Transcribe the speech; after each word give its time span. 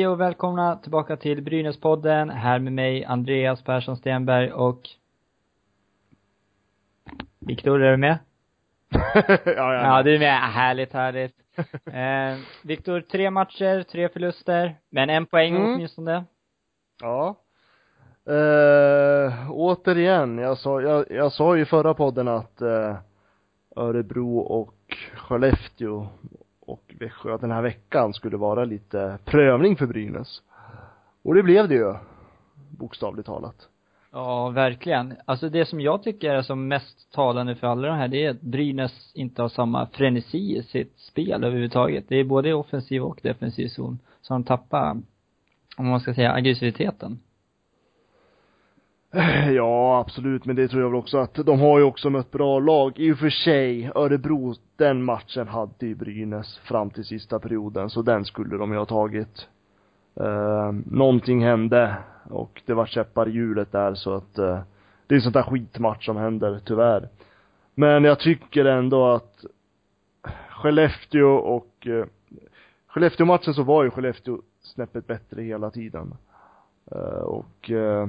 Hej 0.00 0.08
och 0.08 0.20
välkomna 0.20 0.76
tillbaka 0.76 1.16
till 1.16 1.42
Brynäspodden. 1.42 2.30
Här 2.30 2.58
med 2.58 2.72
mig 2.72 3.04
Andreas 3.04 3.62
Persson 3.62 3.96
Stenberg 3.96 4.52
och 4.52 4.80
Viktor, 7.38 7.82
är 7.82 7.90
du 7.90 7.96
med? 7.96 8.18
ja, 9.14 9.22
ja. 9.44 9.72
Ja, 9.74 10.02
du 10.02 10.14
är 10.14 10.18
med. 10.18 10.40
Härligt, 10.40 10.92
härligt. 10.92 11.34
eh, 11.86 12.44
Viktor, 12.64 13.00
tre 13.00 13.30
matcher, 13.30 13.82
tre 13.82 14.08
förluster, 14.08 14.76
men 14.90 15.10
en 15.10 15.26
poäng 15.26 15.56
Mm. 15.56 15.74
åtminstone. 15.74 16.24
ja. 17.00 17.36
Eh, 18.26 19.50
återigen, 19.50 20.38
jag 20.38 20.58
sa, 20.58 20.80
jag, 20.80 21.04
jag 21.10 21.32
sa 21.32 21.56
ju 21.56 21.62
i 21.62 21.66
förra 21.66 21.94
podden 21.94 22.28
att 22.28 22.60
eh, 22.62 22.96
Örebro 23.76 24.38
och 24.38 24.96
Skellefteå 25.16 26.06
och 26.70 26.94
Växjö 27.00 27.34
att 27.34 27.40
den 27.40 27.50
här 27.50 27.62
veckan 27.62 28.14
skulle 28.14 28.36
vara 28.36 28.64
lite 28.64 29.18
prövning 29.24 29.76
för 29.76 29.86
Brynäs. 29.86 30.42
Och 31.22 31.34
det 31.34 31.42
blev 31.42 31.68
det 31.68 31.74
ju, 31.74 31.94
bokstavligt 32.70 33.26
talat. 33.26 33.68
Ja, 34.12 34.48
verkligen. 34.48 35.14
Alltså 35.24 35.48
det 35.48 35.66
som 35.66 35.80
jag 35.80 36.02
tycker 36.02 36.30
är 36.30 36.42
som 36.42 36.68
mest 36.68 37.12
talande 37.12 37.54
för 37.54 37.66
alla 37.66 37.88
de 37.88 37.96
här, 37.96 38.08
det 38.08 38.24
är 38.24 38.30
att 38.30 38.40
Brynäs 38.40 39.12
inte 39.14 39.42
har 39.42 39.48
samma 39.48 39.86
frenesi 39.86 40.56
i 40.56 40.62
sitt 40.62 40.98
spel 40.98 41.44
överhuvudtaget. 41.44 42.04
Det 42.08 42.16
är 42.16 42.24
både 42.24 42.48
i 42.48 42.52
offensiv 42.52 43.04
och 43.04 43.20
defensiv 43.22 43.68
zon. 43.68 43.98
Så 44.20 44.32
de 44.32 44.44
tappar, 44.44 44.96
om 45.76 45.86
man 45.86 46.00
ska 46.00 46.14
säga, 46.14 46.32
aggressiviteten. 46.32 47.18
Eh, 49.12 49.50
ja, 49.50 50.00
absolut, 50.00 50.44
men 50.44 50.56
det 50.56 50.68
tror 50.68 50.82
jag 50.82 50.88
väl 50.88 50.98
också 50.98 51.18
att 51.18 51.34
de 51.34 51.60
har 51.60 51.78
ju 51.78 51.84
också 51.84 52.10
mött 52.10 52.30
bra 52.30 52.58
lag. 52.58 52.98
I 52.98 53.12
och 53.12 53.18
för 53.18 53.30
sig, 53.30 53.90
Örebro, 53.94 54.54
den 54.76 55.04
matchen 55.04 55.48
hade 55.48 55.86
ju 55.86 55.94
Brynäs 55.94 56.58
fram 56.58 56.90
till 56.90 57.04
sista 57.04 57.38
perioden, 57.38 57.90
så 57.90 58.02
den 58.02 58.24
skulle 58.24 58.56
de 58.56 58.72
ju 58.72 58.78
ha 58.78 58.84
tagit. 58.84 59.48
Eh, 60.20 60.72
någonting 60.86 61.44
hände 61.44 61.96
och 62.30 62.62
det 62.66 62.74
var 62.74 62.86
käppar 62.86 63.28
i 63.28 63.32
hjulet 63.32 63.72
där 63.72 63.94
så 63.94 64.14
att 64.14 64.38
eh, 64.38 64.60
det 65.06 65.14
är 65.14 65.20
sånt 65.20 65.34
där 65.34 65.42
skitmatch 65.42 66.06
som 66.06 66.16
händer, 66.16 66.60
tyvärr. 66.64 67.08
Men 67.74 68.04
jag 68.04 68.20
tycker 68.20 68.64
ändå 68.64 69.06
att 69.06 69.44
Skellefteå 70.50 71.28
och 71.28 71.86
eh, 71.86 72.04
Skellefteå-matchen 72.86 73.54
så 73.54 73.62
var 73.62 73.84
ju 73.84 73.90
Skellefteå 73.90 74.38
snäppet 74.62 75.06
bättre 75.06 75.42
hela 75.42 75.70
tiden. 75.70 76.14
Eh, 76.92 77.22
och 77.22 77.70
eh 77.70 78.08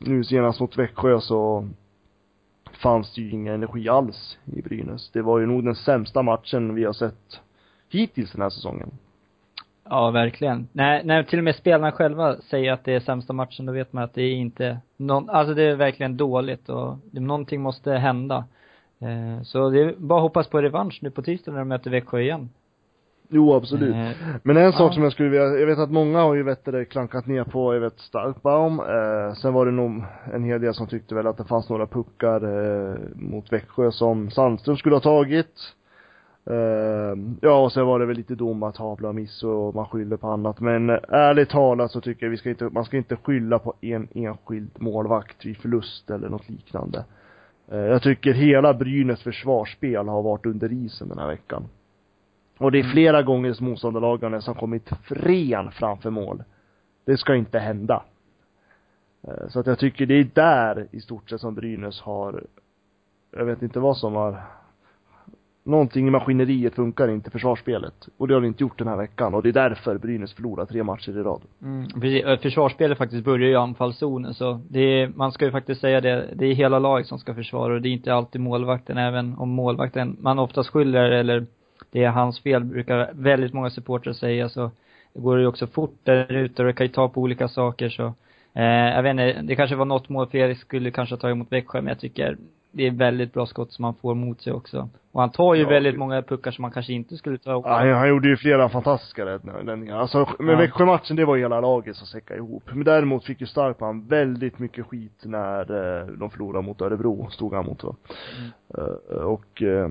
nu 0.00 0.24
senast 0.24 0.60
mot 0.60 0.78
Växjö 0.78 1.20
så 1.20 1.68
fanns 2.82 3.14
det 3.14 3.20
ju 3.20 3.30
ingen 3.30 3.54
energi 3.54 3.88
alls 3.88 4.38
i 4.44 4.62
Brynäs. 4.62 5.10
Det 5.10 5.22
var 5.22 5.38
ju 5.38 5.46
nog 5.46 5.64
den 5.64 5.74
sämsta 5.74 6.22
matchen 6.22 6.74
vi 6.74 6.84
har 6.84 6.92
sett 6.92 7.40
hittills 7.88 8.32
den 8.32 8.42
här 8.42 8.50
säsongen. 8.50 8.90
Ja, 9.84 10.10
verkligen. 10.10 10.68
När, 10.72 11.04
när 11.04 11.22
till 11.22 11.38
och 11.38 11.44
med 11.44 11.54
spelarna 11.54 11.92
själva 11.92 12.36
säger 12.36 12.72
att 12.72 12.84
det 12.84 12.92
är 12.92 13.00
sämsta 13.00 13.32
matchen, 13.32 13.66
då 13.66 13.72
vet 13.72 13.92
man 13.92 14.04
att 14.04 14.14
det 14.14 14.22
är 14.22 14.32
inte 14.32 14.78
någon, 14.96 15.30
alltså 15.30 15.54
det 15.54 15.62
är 15.62 15.76
verkligen 15.76 16.16
dåligt 16.16 16.68
och 16.68 16.96
det, 17.10 17.20
någonting 17.20 17.60
måste 17.60 17.92
hända. 17.92 18.44
Eh, 18.98 19.42
så 19.42 19.70
det 19.70 19.80
är 19.80 19.94
bara 19.96 20.18
att 20.18 20.22
hoppas 20.22 20.48
på 20.48 20.62
revansch 20.62 20.98
nu 21.02 21.10
på 21.10 21.22
tisdag 21.22 21.52
när 21.52 21.58
de 21.58 21.68
möter 21.68 21.90
Växjö 21.90 22.20
igen. 22.20 22.48
Jo, 23.32 23.54
absolut. 23.54 23.94
Eh, 23.94 24.10
Men 24.42 24.56
en 24.56 24.72
sak 24.72 24.90
ja. 24.90 24.94
som 24.94 25.02
jag 25.02 25.12
skulle 25.12 25.28
vilja, 25.28 25.44
jag 25.44 25.66
vet 25.66 25.78
att 25.78 25.90
många 25.90 26.20
har 26.20 26.34
ju 26.34 26.42
vet 26.42 26.64
det, 26.64 26.84
klankat 26.84 27.26
ner 27.26 27.44
på, 27.44 27.74
jag 27.74 27.80
vet 27.80 27.98
Starkbaum, 27.98 28.80
eh, 28.80 29.34
sen 29.34 29.52
var 29.52 29.66
det 29.66 29.72
nog 29.72 30.02
en 30.34 30.44
hel 30.44 30.60
del 30.60 30.74
som 30.74 30.86
tyckte 30.86 31.14
väl 31.14 31.26
att 31.26 31.36
det 31.36 31.44
fanns 31.44 31.68
några 31.68 31.86
puckar 31.86 32.44
eh, 32.44 32.94
mot 33.14 33.52
Växjö 33.52 33.90
som 33.92 34.30
Sandström 34.30 34.76
skulle 34.76 34.94
ha 34.94 35.00
tagit. 35.00 35.74
Eh, 36.46 37.18
ja, 37.40 37.64
och 37.64 37.72
sen 37.72 37.86
var 37.86 37.98
det 37.98 38.06
väl 38.06 38.16
lite 38.16 38.34
dom 38.34 38.62
att 38.62 38.76
Havla 38.76 39.08
har 39.08 39.12
miss 39.12 39.42
och 39.42 39.74
man 39.74 39.86
skyller 39.86 40.16
på 40.16 40.28
annat. 40.28 40.60
Men 40.60 40.90
eh, 40.90 40.98
ärligt 41.08 41.50
talat 41.50 41.90
så 41.90 42.00
tycker 42.00 42.26
jag 42.26 42.30
vi 42.30 42.36
ska 42.36 42.50
inte, 42.50 42.64
man 42.64 42.84
ska 42.84 42.96
inte 42.96 43.16
skylla 43.16 43.58
på 43.58 43.74
en 43.80 44.08
enskild 44.14 44.70
målvakt 44.78 45.46
vid 45.46 45.56
förlust 45.56 46.10
eller 46.10 46.28
något 46.28 46.48
liknande. 46.48 47.04
Eh, 47.72 47.78
jag 47.78 48.02
tycker 48.02 48.32
hela 48.32 48.74
Brynäs 48.74 49.22
försvarsspel 49.22 50.08
har 50.08 50.22
varit 50.22 50.46
under 50.46 50.72
isen 50.72 51.08
den 51.08 51.18
här 51.18 51.26
veckan. 51.26 51.68
Och 52.60 52.72
det 52.72 52.78
är 52.78 52.82
flera 52.82 53.22
gånger 53.22 53.52
som 53.52 53.66
motståndarlagarna 53.66 54.40
som 54.40 54.54
kommit 54.54 54.90
ren 55.08 55.70
framför 55.70 56.10
mål. 56.10 56.42
Det 57.04 57.16
ska 57.16 57.34
inte 57.34 57.58
hända. 57.58 58.02
Eh, 59.22 59.48
Så 59.48 59.60
att 59.60 59.66
jag 59.66 59.78
tycker 59.78 60.06
det 60.06 60.14
är 60.14 60.28
där 60.34 60.86
i 60.90 61.00
stort 61.00 61.30
sett 61.30 61.40
som 61.40 61.54
Brynäs 61.54 62.00
har, 62.00 62.44
jag 63.36 63.44
vet 63.44 63.62
inte 63.62 63.80
vad 63.80 63.96
som 63.96 64.14
har, 64.14 64.42
någonting 65.64 66.08
i 66.08 66.10
maskineriet 66.10 66.74
funkar 66.74 67.08
inte 67.08 67.30
försvarsspelet. 67.30 68.08
Och 68.16 68.28
det 68.28 68.34
har 68.34 68.40
det 68.40 68.46
inte 68.46 68.64
gjort 68.64 68.78
den 68.78 68.88
här 68.88 68.96
veckan. 68.96 69.34
Och 69.34 69.42
det 69.42 69.48
är 69.48 69.52
därför 69.68 69.98
Brynäs 69.98 70.32
förlorar 70.34 70.66
tre 70.66 70.82
matcher 70.82 71.18
i 71.18 71.22
rad. 71.22 71.42
Mm, 71.62 71.88
precis. 72.00 72.24
Eh, 72.24 72.38
Försvarsspelet 72.38 72.98
faktiskt 72.98 73.24
börjar 73.24 73.46
ju 73.46 73.52
i 73.52 73.56
anfallszonen 73.56 74.34
så 74.34 74.60
det 74.68 74.80
är, 74.80 75.12
man 75.16 75.32
ska 75.32 75.44
ju 75.44 75.50
faktiskt 75.50 75.80
säga 75.80 76.00
det, 76.00 76.28
det 76.34 76.46
är 76.46 76.54
hela 76.54 76.78
laget 76.78 77.06
som 77.06 77.18
ska 77.18 77.34
försvara 77.34 77.74
och 77.74 77.82
det 77.82 77.88
är 77.88 77.92
inte 77.92 78.14
alltid 78.14 78.40
målvakten, 78.40 78.98
även 78.98 79.34
om 79.38 79.48
målvakten, 79.48 80.16
man 80.20 80.38
oftast 80.38 80.70
skyller 80.70 81.10
eller 81.10 81.46
det 81.90 82.04
är 82.04 82.10
hans 82.10 82.42
fel 82.42 82.64
brukar 82.64 83.10
väldigt 83.14 83.52
många 83.52 83.70
supportrar 83.70 84.12
säga 84.12 84.48
så 84.48 84.70
det 85.12 85.20
går 85.20 85.38
ju 85.38 85.46
också 85.46 85.66
fort 85.66 85.94
där 86.04 86.32
ute 86.32 86.62
och 86.62 86.66
det 86.66 86.72
kan 86.74 86.86
ju 86.86 86.92
ta 86.92 87.08
på 87.08 87.20
olika 87.20 87.48
saker 87.48 87.88
så 87.88 88.14
eh, 88.54 88.64
jag 88.64 89.02
vet 89.02 89.10
inte, 89.10 89.42
det 89.42 89.56
kanske 89.56 89.76
var 89.76 89.84
något 89.84 90.08
mål 90.08 90.26
Felix 90.26 90.60
skulle 90.60 90.90
kanske 90.90 91.14
ha 91.14 91.20
tagit 91.20 91.36
mot 91.36 91.52
Växjö 91.52 91.80
men 91.80 91.88
jag 91.88 91.98
tycker 92.00 92.36
det 92.72 92.86
är 92.86 92.90
väldigt 92.90 93.32
bra 93.32 93.46
skott 93.46 93.72
som 93.72 93.84
han 93.84 93.94
får 93.94 94.14
mot 94.14 94.40
sig 94.42 94.52
också. 94.52 94.88
Och 95.12 95.20
han 95.20 95.30
tar 95.30 95.54
ju 95.54 95.62
Ja, 95.62 95.68
väldigt 95.68 95.92
det- 95.94 95.98
många 95.98 96.22
puckar 96.22 96.50
som 96.50 96.64
han 96.64 96.72
kanske 96.72 96.92
inte 96.92 97.16
skulle 97.16 97.38
ta 97.38 97.54
också. 97.54 97.70
Ja, 97.70 97.94
han, 97.94 98.08
gjorde 98.08 98.28
ju 98.28 98.36
flera 98.36 98.68
fantastiska 98.68 99.26
räddningar. 99.26 99.98
Alltså, 99.98 100.28
med 100.38 100.52
Ja. 100.54 100.58
Växjö-matchen, 100.58 101.16
det 101.16 101.24
var 101.24 101.36
ju 101.36 101.42
hela 101.42 101.60
laget 101.60 101.96
som 101.96 102.06
säckade 102.06 102.38
ihop. 102.38 102.62
Men 102.72 102.84
däremot 102.84 103.24
fick 103.24 103.40
ju 103.40 103.46
Starkman 103.46 104.06
väldigt 104.06 104.58
mycket 104.58 104.86
skit 104.86 105.22
när 105.24 105.60
eh, 106.00 106.06
de 106.06 106.30
förlorade 106.30 106.66
mot 106.66 106.80
Örebro, 106.80 107.28
stod 107.30 107.54
han 107.54 107.66
mot 107.66 107.84
va. 107.84 107.94
Mm. 108.38 108.50
Eh, 109.08 109.22
och 109.22 109.62
eh, 109.62 109.88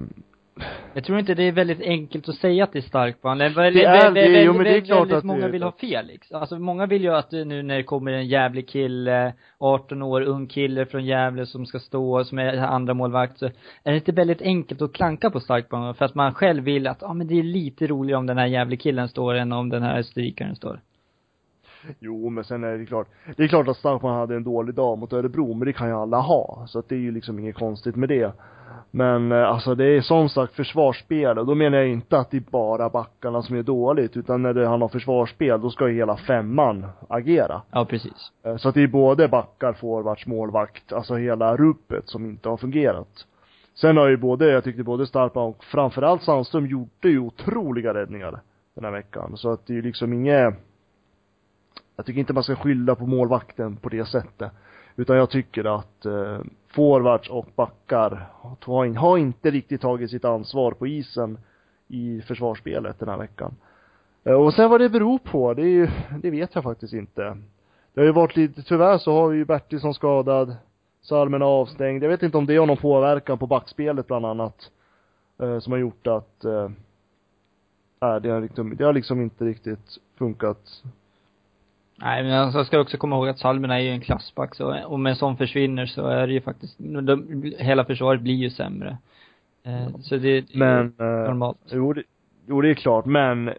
Jag 0.93 1.03
tror 1.03 1.19
inte 1.19 1.33
det 1.33 1.43
är 1.43 1.51
väldigt 1.51 1.81
enkelt 1.81 2.29
att 2.29 2.35
säga 2.35 2.63
att 2.63 2.73
det 2.73 2.79
är 2.79 2.81
honom. 3.23 3.53
Väldigt, 3.53 3.83
Det 3.83 3.87
är- 3.89 4.11
det 4.11 4.21
är- 4.21 4.43
jo, 4.43 4.53
men 4.53 4.63
det 4.63 4.77
är 4.77 4.81
klart 4.81 4.99
väldigt 4.99 5.17
att 5.17 5.23
många 5.23 5.47
vill 5.47 5.63
ha 5.63 5.71
Felix. 5.71 6.31
Alltså 6.31 6.59
många 6.59 6.85
vill 6.85 7.03
ju 7.03 7.13
att 7.15 7.29
det 7.29 7.45
nu 7.45 7.63
när 7.63 7.77
det 7.77 7.83
kommer 7.83 8.11
en 8.11 8.27
jävlig 8.27 8.67
kille, 8.67 9.33
18 9.57 10.01
år, 10.01 10.21
ung 10.21 10.47
kille 10.47 10.85
från 10.85 11.05
Gävle 11.05 11.45
som 11.45 11.65
ska 11.65 11.79
stå, 11.79 12.23
som 12.23 12.39
är 12.39 12.57
andra 12.57 12.93
målvakt 12.93 13.39
så 13.39 13.45
är 13.45 13.51
det 13.91 13.95
inte 13.95 14.11
väldigt 14.11 14.41
enkelt 14.41 14.81
att 14.81 14.93
klanka 14.93 15.29
på 15.29 15.39
honom 15.69 15.95
för 15.95 16.05
att 16.05 16.15
man 16.15 16.33
själv 16.33 16.63
vill 16.63 16.87
att, 16.87 16.97
ja 17.01 17.13
men 17.13 17.27
det 17.27 17.39
är 17.39 17.43
lite 17.43 17.87
roligare 17.87 18.19
om 18.19 18.25
den 18.25 18.37
här 18.37 18.47
jävlig 18.47 18.81
killen 18.81 19.07
står 19.07 19.33
än 19.33 19.51
om 19.51 19.69
den 19.69 19.83
här 19.83 20.01
strykaren 20.01 20.55
står. 20.55 20.79
Jo, 21.99 22.29
men 22.29 22.43
sen 22.43 22.63
är 22.63 22.77
det 22.77 22.85
klart. 22.85 23.07
Det 23.37 23.43
är 23.43 23.47
klart 23.47 23.67
att 23.67 23.77
Starkman 23.77 24.15
hade 24.15 24.35
en 24.35 24.43
dålig 24.43 24.75
dag 24.75 24.97
mot 24.97 25.13
Örebro, 25.13 25.53
men 25.53 25.65
det 25.65 25.73
kan 25.73 25.87
ju 25.87 25.93
alla 25.93 26.19
ha. 26.19 26.63
Så 26.67 26.79
att 26.79 26.89
det 26.89 26.95
är 26.95 26.99
ju 26.99 27.11
liksom 27.11 27.39
inget 27.39 27.55
konstigt 27.55 27.95
med 27.95 28.09
det. 28.09 28.31
Men 28.91 29.31
eh, 29.31 29.49
alltså 29.49 29.75
det 29.75 29.85
är 29.85 30.01
som 30.01 30.29
sagt 30.29 30.53
försvarsspel 30.53 31.37
och 31.37 31.45
då 31.45 31.55
menar 31.55 31.77
jag 31.77 31.87
inte 31.87 32.17
att 32.19 32.31
det 32.31 32.37
är 32.37 32.51
bara 32.51 32.89
backarna 32.89 33.41
som 33.41 33.55
är 33.55 33.63
dåligt, 33.63 34.17
utan 34.17 34.41
när 34.41 34.53
det 34.53 34.67
han 34.67 34.81
har 34.81 34.87
försvarsspel, 34.89 35.61
då 35.61 35.69
ska 35.69 35.87
ju 35.89 35.95
hela 35.95 36.17
femman 36.17 36.85
agera. 37.07 37.61
Ja, 37.71 37.85
precis. 37.85 38.31
Eh, 38.43 38.57
Så 38.57 38.69
att 38.69 38.75
det 38.75 38.83
är 38.83 38.87
både 38.87 39.27
backar, 39.27 39.73
forwards, 39.73 40.25
målvakt, 40.25 40.93
alltså 40.93 41.15
hela 41.15 41.55
ruppet 41.55 42.07
som 42.07 42.25
inte 42.25 42.49
har 42.49 42.57
fungerat. 42.57 43.25
Sen 43.75 43.97
har 43.97 44.07
ju 44.07 44.17
både, 44.17 44.51
jag 44.51 44.63
tyckte 44.63 44.83
både 44.83 45.07
Starpa 45.07 45.43
och 45.43 45.63
framförallt 45.63 46.23
Sandström 46.23 46.65
gjorde 46.67 47.09
ju 47.09 47.19
otroliga 47.19 47.93
räddningar 47.93 48.39
den 48.75 48.83
här 48.83 48.91
veckan. 48.91 49.37
Så 49.37 49.51
att 49.51 49.67
det 49.67 49.73
är 49.73 49.75
ju 49.75 49.81
liksom 49.81 50.13
inget, 50.13 50.53
jag 51.99 52.05
tycker 52.05 52.19
inte 52.19 52.33
man 52.33 52.43
ska 52.43 52.55
skylla 52.55 52.95
på 52.95 53.05
målvakten 53.05 53.75
på 53.75 53.89
det 53.89 54.05
sättet. 54.05 54.51
Utan 54.95 55.17
jag 55.17 55.29
tycker 55.29 55.75
att 55.75 56.05
eh, 56.05 56.39
forwards 56.67 57.29
och 57.29 57.45
backar 57.55 58.29
har, 58.33 58.95
har 58.95 59.17
inte 59.17 59.51
riktigt 59.51 59.81
tagit 59.81 60.09
sitt 60.09 60.25
ansvar 60.25 60.71
på 60.71 60.87
isen 60.87 61.37
i 61.87 62.21
försvarsspelet 62.21 62.99
den 62.99 63.09
här 63.09 63.17
veckan. 63.17 63.55
Eh, 64.23 64.33
och 64.33 64.53
sen 64.53 64.69
vad 64.69 64.81
det 64.81 64.89
beror 64.89 65.17
på, 65.17 65.53
det 65.53 65.61
är 65.61 65.65
ju, 65.65 65.87
det 66.21 66.29
vet 66.29 66.55
jag 66.55 66.63
faktiskt 66.63 66.93
inte. 66.93 67.37
Det 67.93 68.01
har 68.01 68.05
ju 68.05 68.11
varit 68.11 68.35
lite, 68.35 68.63
tyvärr 68.63 68.97
så 68.97 69.13
har 69.13 69.29
vi 69.29 69.37
ju 69.37 69.45
Bertilsson 69.45 69.93
skadad, 69.93 70.55
Salmen 71.01 71.41
är 71.41 71.45
avstängd. 71.45 72.03
Jag 72.03 72.09
vet 72.09 72.23
inte 72.23 72.37
om 72.37 72.45
det 72.45 72.57
har 72.57 72.65
någon 72.65 72.77
påverkan 72.77 73.37
på 73.37 73.47
backspelet 73.47 74.07
bland 74.07 74.25
annat. 74.25 74.71
Eh, 75.39 75.59
som 75.59 75.71
har 75.71 75.79
gjort 75.79 76.07
att, 76.07 76.45
eh, 76.45 76.69
det 78.21 78.29
har 78.29 78.41
liksom, 78.41 78.75
det 78.75 78.83
har 78.83 78.93
liksom 78.93 79.21
inte 79.21 79.45
riktigt 79.45 79.97
funkat. 80.17 80.83
Nej, 82.01 82.23
men 82.23 82.33
alltså, 82.33 82.59
jag 82.59 82.67
ska 82.67 82.79
också 82.79 82.97
komma 82.97 83.15
ihåg 83.15 83.27
att 83.27 83.39
Salmen 83.39 83.71
är 83.71 83.79
ju 83.79 83.89
en 83.89 84.01
klassback, 84.01 84.55
så 84.55 84.85
om 84.85 85.05
en 85.05 85.15
sån 85.15 85.37
försvinner 85.37 85.85
så 85.85 86.07
är 86.07 86.27
det 86.27 86.33
ju 86.33 86.41
faktiskt, 86.41 86.75
de, 86.77 87.53
hela 87.57 87.85
försvaret 87.85 88.21
blir 88.21 88.33
ju 88.35 88.49
sämre. 88.49 88.97
Eh, 89.63 89.97
så 90.01 90.17
det 90.17 90.29
är 90.37 90.45
Men, 90.53 90.93
eh, 90.99 91.05
normalt. 91.05 91.57
jo 91.71 91.93
det, 91.93 92.03
jo 92.47 92.61
det 92.61 92.69
är 92.69 92.73
klart, 92.73 93.05
men 93.05 93.53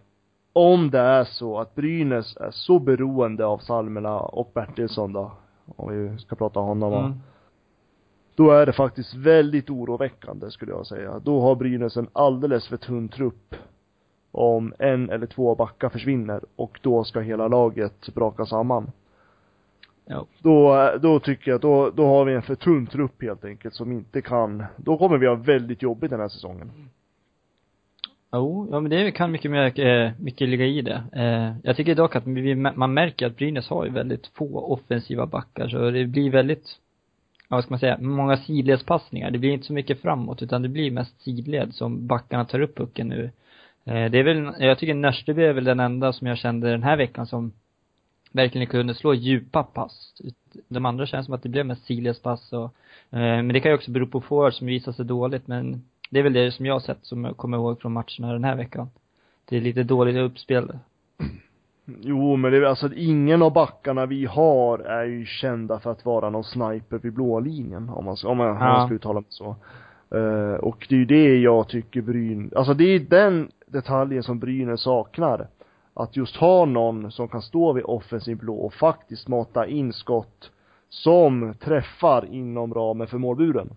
om 0.52 0.90
det 0.90 0.98
är 0.98 1.25
så 1.25 1.58
att 1.58 1.75
Brynäs 1.75 2.37
är 2.37 2.50
så 2.50 2.78
beroende 2.78 3.46
av 3.46 3.58
Salmela 3.58 4.20
och 4.20 4.50
Bertilsson 4.54 5.12
då, 5.12 5.32
om 5.76 5.92
vi 5.92 6.19
ska 6.19 6.37
prata 6.37 6.60
om 6.60 6.66
honom. 6.69 7.04
Mm. 7.04 7.20
då 8.34 8.50
är 8.50 8.66
det 8.66 8.72
faktiskt 8.72 9.14
väldigt 9.14 9.70
oroväckande 9.70 10.50
skulle 10.50 10.72
jag 10.72 10.87
säga. 10.87 11.19
Då 11.19 11.40
har 11.40 11.54
Brynäs 11.54 11.96
en 11.96 12.08
alldeles 12.12 12.69
för 12.69 12.76
tunn 12.76 13.08
trupp 13.08 13.54
om 14.32 14.74
en 14.78 15.10
eller 15.10 15.26
två 15.26 15.54
backar 15.54 15.88
försvinner 15.88 16.40
och 16.56 16.78
då 16.82 17.04
ska 17.04 17.20
hela 17.20 17.48
laget 17.48 18.14
braka 18.14 18.46
samman. 18.46 18.90
Ja. 20.06 20.26
Då, 20.38 20.90
då 21.02 21.20
tycker 21.20 21.50
jag 21.50 21.56
att 21.56 21.62
då, 21.62 21.90
då 21.90 22.06
har 22.06 22.24
vi 22.24 22.34
en 22.34 22.42
för 22.42 22.54
tunn 22.54 22.86
trupp 22.86 23.22
helt 23.22 23.44
enkelt 23.44 23.74
som 23.74 23.92
inte 23.92 24.22
kan, 24.22 24.64
då 24.76 24.98
kommer 24.98 25.18
vi 25.18 25.26
ha 25.26 25.34
väldigt 25.34 25.82
jobbigt 25.82 26.10
den 26.10 26.20
här 26.20 26.28
säsongen. 26.28 26.70
Jo, 28.32 28.68
ja 28.70 28.80
men 28.80 28.90
det 28.90 29.10
kan 29.10 29.30
mycket, 29.30 29.50
mer, 29.50 29.80
eh, 29.80 30.12
mycket 30.18 30.48
ligga 30.48 30.66
i 30.66 30.82
det. 30.82 31.04
Eh, 31.12 31.56
jag 31.62 31.76
tycker 31.76 31.94
dock 31.94 32.16
att 32.16 32.26
vi, 32.26 32.54
man 32.54 32.94
märker 32.94 33.26
att 33.26 33.36
Brynäs 33.36 33.68
har 33.68 33.84
ju 33.84 33.90
väldigt 33.90 34.26
få 34.26 34.60
offensiva 34.60 35.26
backar 35.26 35.68
så 35.68 35.90
det 35.90 36.04
blir 36.04 36.30
väldigt, 36.30 36.78
ja, 37.48 37.56
vad 37.56 37.64
ska 37.64 37.72
man 37.72 37.80
säga, 37.80 37.98
många 38.00 38.36
sidledspassningar. 38.36 39.30
Det 39.30 39.38
blir 39.38 39.50
inte 39.50 39.66
så 39.66 39.72
mycket 39.72 40.00
framåt 40.00 40.42
utan 40.42 40.62
det 40.62 40.68
blir 40.68 40.90
mest 40.90 41.22
sidled 41.22 41.74
som 41.74 42.06
backarna 42.06 42.44
tar 42.44 42.60
upp 42.60 42.76
pucken 42.76 43.08
nu. 43.08 43.30
Eh, 43.84 44.10
det 44.10 44.18
är 44.18 44.22
väl, 44.22 44.52
jag 44.58 44.78
tycker 44.78 44.94
Nörsteby 44.94 45.42
är 45.42 45.52
väl 45.52 45.64
den 45.64 45.80
enda 45.80 46.12
som 46.12 46.26
jag 46.26 46.38
kände 46.38 46.70
den 46.70 46.82
här 46.82 46.96
veckan 46.96 47.26
som 47.26 47.52
verkligen 48.32 48.66
kunde 48.66 48.94
slå 48.94 49.14
djupa 49.14 49.62
pass. 49.62 50.14
De 50.68 50.86
andra 50.86 51.06
känns 51.06 51.26
som 51.26 51.34
att 51.34 51.42
det 51.42 51.48
blev 51.48 51.66
mest 51.66 51.84
sidledspass 51.84 52.52
och, 52.52 52.74
men 53.10 53.48
det 53.48 53.60
kan 53.60 53.70
ju 53.70 53.76
också 53.76 53.90
bero 53.90 54.06
på 54.06 54.20
forward 54.20 54.54
som 54.54 54.66
visar 54.66 54.92
sig 54.92 55.04
dåligt 55.04 55.48
men 55.48 55.82
det 56.10 56.18
är 56.18 56.22
väl 56.22 56.32
det 56.32 56.52
som 56.52 56.66
jag 56.66 56.74
har 56.74 56.80
sett 56.80 57.04
som 57.06 57.24
jag 57.24 57.36
kommer 57.36 57.56
ihåg 57.56 57.80
från 57.80 57.92
matcherna 57.92 58.32
den 58.32 58.44
här 58.44 58.56
veckan. 58.56 58.90
Det 59.44 59.56
är 59.56 59.60
lite 59.60 59.82
dåligt 59.82 60.16
uppspel. 60.16 60.78
Jo, 62.00 62.36
men 62.36 62.52
det 62.52 62.58
är 62.58 62.62
alltså 62.62 62.94
ingen 62.94 63.42
av 63.42 63.52
backarna 63.52 64.06
vi 64.06 64.24
har 64.26 64.78
är 64.78 65.04
ju 65.04 65.26
kända 65.26 65.80
för 65.80 65.90
att 65.90 66.04
vara 66.04 66.30
någon 66.30 66.44
sniper 66.44 66.98
vid 66.98 67.12
blå 67.12 67.40
linjen 67.40 67.88
om 67.88 68.04
man, 68.04 68.16
om 68.24 68.36
man, 68.36 68.46
ja. 68.46 68.86
ska 68.86 68.94
uttala 68.94 69.20
det 69.20 69.26
så. 69.28 69.56
Uh, 70.14 70.54
och 70.54 70.86
det 70.88 70.94
är 70.94 70.98
ju 70.98 71.04
det 71.04 71.36
jag 71.36 71.68
tycker 71.68 72.00
Bryn, 72.00 72.52
alltså 72.56 72.74
det 72.74 72.84
är 72.84 72.98
den 72.98 73.50
detaljer 73.72 74.22
som 74.22 74.38
Brynäs 74.38 74.82
saknar. 74.82 75.49
Att 75.94 76.17
just 76.17 76.37
ha 76.37 76.64
någon 76.64 77.12
som 77.12 77.28
kan 77.28 77.43
stå 77.43 77.72
vid 77.72 77.84
offensiv 77.84 78.37
blå 78.37 78.56
och 78.56 78.75
faktiskt 78.75 79.28
mata 79.28 79.67
in 79.67 79.93
skott 79.93 80.50
som 80.88 81.55
träffar 81.61 82.25
inom 82.31 82.75
ramen 82.75 83.06
för 83.06 83.19
målburen. 83.19 83.70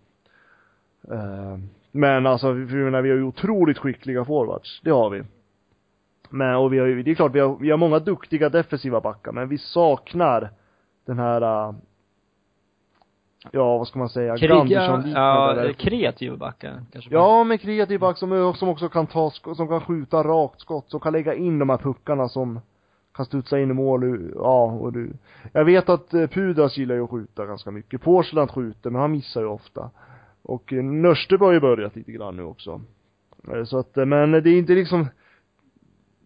Eh, 1.11 1.57
men 1.91 2.25
alltså, 2.25 2.51
vi, 2.51 2.75
menar, 2.75 3.01
vi 3.01 3.09
har 3.09 3.17
ju 3.17 3.23
otroligt 3.23 3.77
skickliga 3.77 4.25
forwards. 4.25 4.81
Det 4.83 4.91
har 4.91 5.09
vi. 5.09 5.23
Men, 6.29 6.55
och 6.55 6.73
vi 6.73 6.79
har 6.79 6.87
ju, 6.87 7.03
det 7.03 7.11
är 7.11 7.15
klart, 7.15 7.35
vi 7.35 7.39
har, 7.39 7.55
vi 7.55 7.71
har 7.71 7.77
många 7.77 7.99
duktiga 7.99 8.49
defensiva 8.49 9.01
backar, 9.01 9.31
men 9.31 9.49
vi 9.49 9.57
saknar 9.57 10.49
den 11.05 11.19
här 11.19 11.41
eh, 11.41 11.73
ja, 13.51 13.77
vad 13.77 13.87
ska 13.87 13.99
man 13.99 14.09
säga, 14.09 14.37
Kriga, 14.37 15.03
ja, 15.15 15.73
kreativa 15.77 16.37
backar 16.37 16.81
kanske. 16.91 17.13
Ja, 17.13 17.43
men 17.43 17.57
kreativ 17.57 17.99
back 17.99 18.17
som, 18.17 18.53
som 18.55 18.69
också 18.69 18.89
kan 18.89 19.07
ta, 19.07 19.31
som 19.31 19.67
kan 19.67 19.81
skjuta 19.81 20.23
rakt 20.23 20.61
skott, 20.61 20.89
som 20.89 20.99
kan 20.99 21.13
lägga 21.13 21.33
in 21.33 21.59
de 21.59 21.69
här 21.69 21.77
puckarna 21.77 22.29
som 22.29 22.59
kan 23.13 23.25
studsa 23.25 23.59
in 23.59 23.71
i 23.71 23.73
mål, 23.73 24.31
ja, 24.35 24.63
och 24.63 24.93
du. 24.93 25.13
Jag 25.53 25.65
vet 25.65 25.89
att 25.89 26.13
eh, 26.13 26.27
Pudas 26.27 26.77
gillar 26.77 26.95
ju 26.95 27.03
att 27.03 27.09
skjuta 27.09 27.45
ganska 27.45 27.71
mycket. 27.71 28.01
Porcelant 28.01 28.51
skjuter, 28.51 28.89
men 28.89 29.01
han 29.01 29.11
missar 29.11 29.41
ju 29.41 29.47
ofta. 29.47 29.89
Och 30.41 30.71
Nörsteby 30.73 31.45
har 31.45 31.51
ju 31.51 31.59
börjat 31.59 31.95
lite 31.95 32.11
grann 32.11 32.35
nu 32.35 32.43
också. 32.43 32.81
Eh, 33.53 33.63
så 33.63 33.77
att, 33.77 33.97
eh, 33.97 34.05
men 34.05 34.31
det 34.31 34.49
är 34.49 34.57
inte 34.57 34.73
liksom 34.73 35.07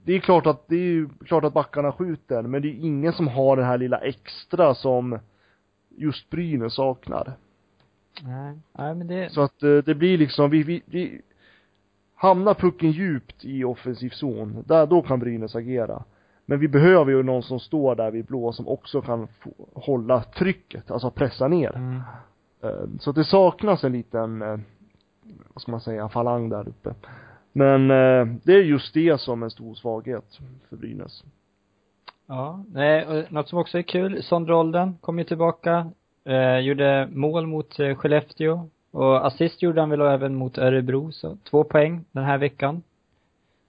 det 0.04 0.14
är 0.16 0.20
klart 0.20 0.46
att, 0.46 0.68
det 0.68 0.76
är 0.76 0.80
ju 0.80 1.10
klart 1.26 1.44
att 1.44 1.54
backarna 1.54 1.92
skjuter, 1.92 2.42
men 2.42 2.62
det 2.62 2.68
är 2.68 2.86
ingen 2.86 3.14
som 3.14 3.28
har 3.28 3.56
den 3.56 3.66
här 3.66 3.78
lilla 3.78 3.98
extra 3.98 4.76
som 4.76 5.20
just 5.98 6.30
Brynäs 6.30 6.76
saknar. 6.76 7.34
Nej, 8.24 8.60
nej 8.78 8.96
men 8.96 9.08
det 9.08 9.32
Så 9.32 9.42
att 9.42 9.64
eh, 9.64 9.78
det 9.78 9.96
blir 9.96 10.18
liksom, 10.18 10.50
vi, 10.50 10.64
vi, 10.64 10.84
vi 10.86 11.22
hamnar 12.16 12.54
pucken 12.54 12.92
djupt 12.92 13.46
i 13.46 13.64
offensiv 13.64 14.10
zon, 14.10 14.64
där, 14.68 14.88
då 14.88 15.02
kan 15.02 15.20
Brynäs 15.20 15.56
agera. 15.56 16.04
Men 16.46 16.60
vi 16.60 16.68
behöver 16.68 17.12
ju 17.12 17.24
någon 17.24 17.44
som 17.44 17.60
står 17.60 17.96
där 17.96 18.12
vid 18.12 18.26
blå 18.26 18.52
som 18.52 18.68
också 18.68 19.02
kan 19.02 19.28
få, 19.28 19.52
hålla 19.74 20.24
trycket, 20.24 20.92
alltså 20.92 21.12
pressa 21.12 21.48
ner. 21.48 21.76
Mm. 21.76 22.02
Eh, 22.64 23.00
så 23.00 23.12
det 23.12 23.24
saknas 23.24 23.84
en 23.84 23.92
liten, 23.92 24.42
eh, 24.42 24.60
vad 25.54 25.62
ska 25.62 25.72
man 25.72 25.82
säga, 25.82 26.10
falang 26.10 26.50
där 26.50 26.68
uppe. 26.68 26.94
Men 27.54 27.88
det 28.44 28.54
är 28.54 28.64
just 28.64 28.94
det 28.94 29.22
som 29.22 29.44
en 29.44 29.52
stor 29.52 29.76
svaghet 29.76 30.40
för 30.70 30.76
Brynäs. 30.76 31.24
Ja, 32.28 32.64
nej, 32.74 33.26
något 33.30 33.50
som 33.50 33.60
också 33.60 33.78
är 33.78 33.82
kul, 33.82 34.24
Sondre 34.24 34.56
Olden 34.56 34.98
kom 35.02 35.20
ju 35.20 35.24
tillbaka, 35.24 35.92
eh, 36.26 36.60
gjorde 36.60 37.08
mål 37.12 37.48
mot 37.48 37.80
eh, 37.80 37.96
Skellefteå 37.96 38.70
och 38.92 39.28
assist 39.28 39.62
gjorde 39.62 39.82
han 39.82 39.90
väl 39.90 40.02
även 40.02 40.36
mot 40.36 40.58
Örebro, 40.58 41.12
så 41.12 41.38
två 41.50 41.64
poäng 41.64 42.06
den 42.12 42.24
här 42.24 42.38
veckan. 42.38 42.84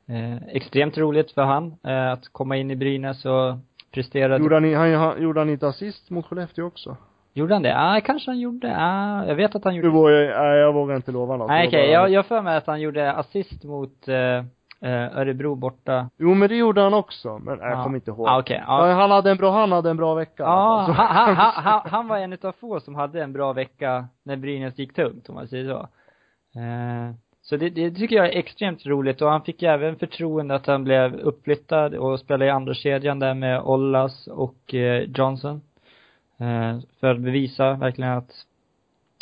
Eh, 0.07 0.37
extremt 0.49 0.99
roligt 0.99 1.31
för 1.33 1.43
han, 1.43 1.77
eh, 1.85 2.13
att 2.13 2.29
komma 2.29 2.57
in 2.57 2.71
i 2.71 2.77
Brynäs 2.77 3.25
och 3.25 3.55
prestera. 3.91 4.39
Gjorde 4.39 4.55
han, 4.55 4.95
han, 4.95 5.23
gjorde 5.23 5.41
han 5.41 5.51
inte 5.51 5.69
assist 5.69 6.11
mot 6.11 6.27
Skellefteå 6.27 6.67
också? 6.67 6.97
Gjorde 7.35 7.55
han 7.55 7.63
det? 7.63 7.75
Ah, 7.77 8.01
kanske 8.01 8.31
han 8.31 8.41
gjorde. 8.41 8.77
Ah, 8.77 9.25
jag 9.27 9.35
vet 9.35 9.55
att 9.55 9.65
han 9.65 9.75
gjorde. 9.75 9.89
Du 9.89 9.93
vågar, 9.93 10.43
nej, 10.43 10.59
jag 10.59 10.73
vågar 10.73 10.97
inte 10.97 11.13
lova 11.13 11.37
något. 11.37 11.49
Nej, 11.49 11.69
okej. 11.69 11.81
Okay. 11.81 11.93
Jag, 11.93 12.11
jag 12.11 12.27
för 12.27 12.43
mig 12.43 12.57
att 12.57 12.67
han 12.67 12.81
gjorde 12.81 13.13
assist 13.13 13.65
mot 13.65 14.09
eh, 14.09 14.45
Örebro 14.87 15.55
borta. 15.55 16.11
Jo, 16.19 16.35
men 16.35 16.49
det 16.49 16.57
gjorde 16.57 16.81
han 16.81 16.95
också. 16.95 17.39
Men 17.39 17.59
jag 17.59 17.85
kommer 17.85 17.97
inte 17.97 18.11
ihåg. 18.11 18.29
Ah. 18.29 18.39
Okay. 18.39 18.61
Ah. 18.67 18.93
Han 18.93 19.11
hade 19.11 19.31
en 19.31 19.37
bra, 19.37 19.53
han 19.53 19.73
hade 19.73 19.91
en 19.91 19.97
bra 19.97 20.15
vecka. 20.15 20.43
Ja, 20.43 20.49
ah, 20.49 20.93
han, 20.93 21.37
han, 21.37 21.53
han, 21.65 21.81
han, 21.85 22.09
var 22.09 22.19
en 22.19 22.33
utav 22.33 22.53
få 22.53 22.81
som 22.81 22.95
hade 22.95 23.23
en 23.23 23.33
bra 23.33 23.53
vecka 23.53 24.09
när 24.23 24.37
Brynäs 24.37 24.79
gick 24.79 24.95
tungt, 24.95 25.29
om 25.29 25.35
man 25.35 25.49
säger 25.49 25.69
så. 25.69 25.89
Eh, 26.61 27.15
så 27.43 27.57
det, 27.57 27.71
det 27.71 27.91
tycker 27.91 28.17
jag 28.17 28.27
är 28.27 28.39
extremt 28.39 28.87
roligt 28.87 29.23
och 29.23 29.31
han 29.31 29.43
fick 29.43 29.63
även 29.63 29.97
förtroende 29.97 30.55
att 30.55 30.67
han 30.67 30.85
blev 30.85 31.15
uppflyttad 31.15 31.95
och 31.95 32.21
spelade 32.21 32.47
i 32.47 32.51
andra 32.51 32.75
kedjan 32.75 33.19
där 33.19 33.35
med 33.35 33.61
Ollas 33.61 34.27
och 34.27 34.75
eh, 34.75 35.03
Johnson. 35.03 35.61
Eh, 36.39 36.79
för 37.01 37.07
att 37.07 37.21
bevisa 37.21 37.73
verkligen 37.73 38.13
att 38.13 38.31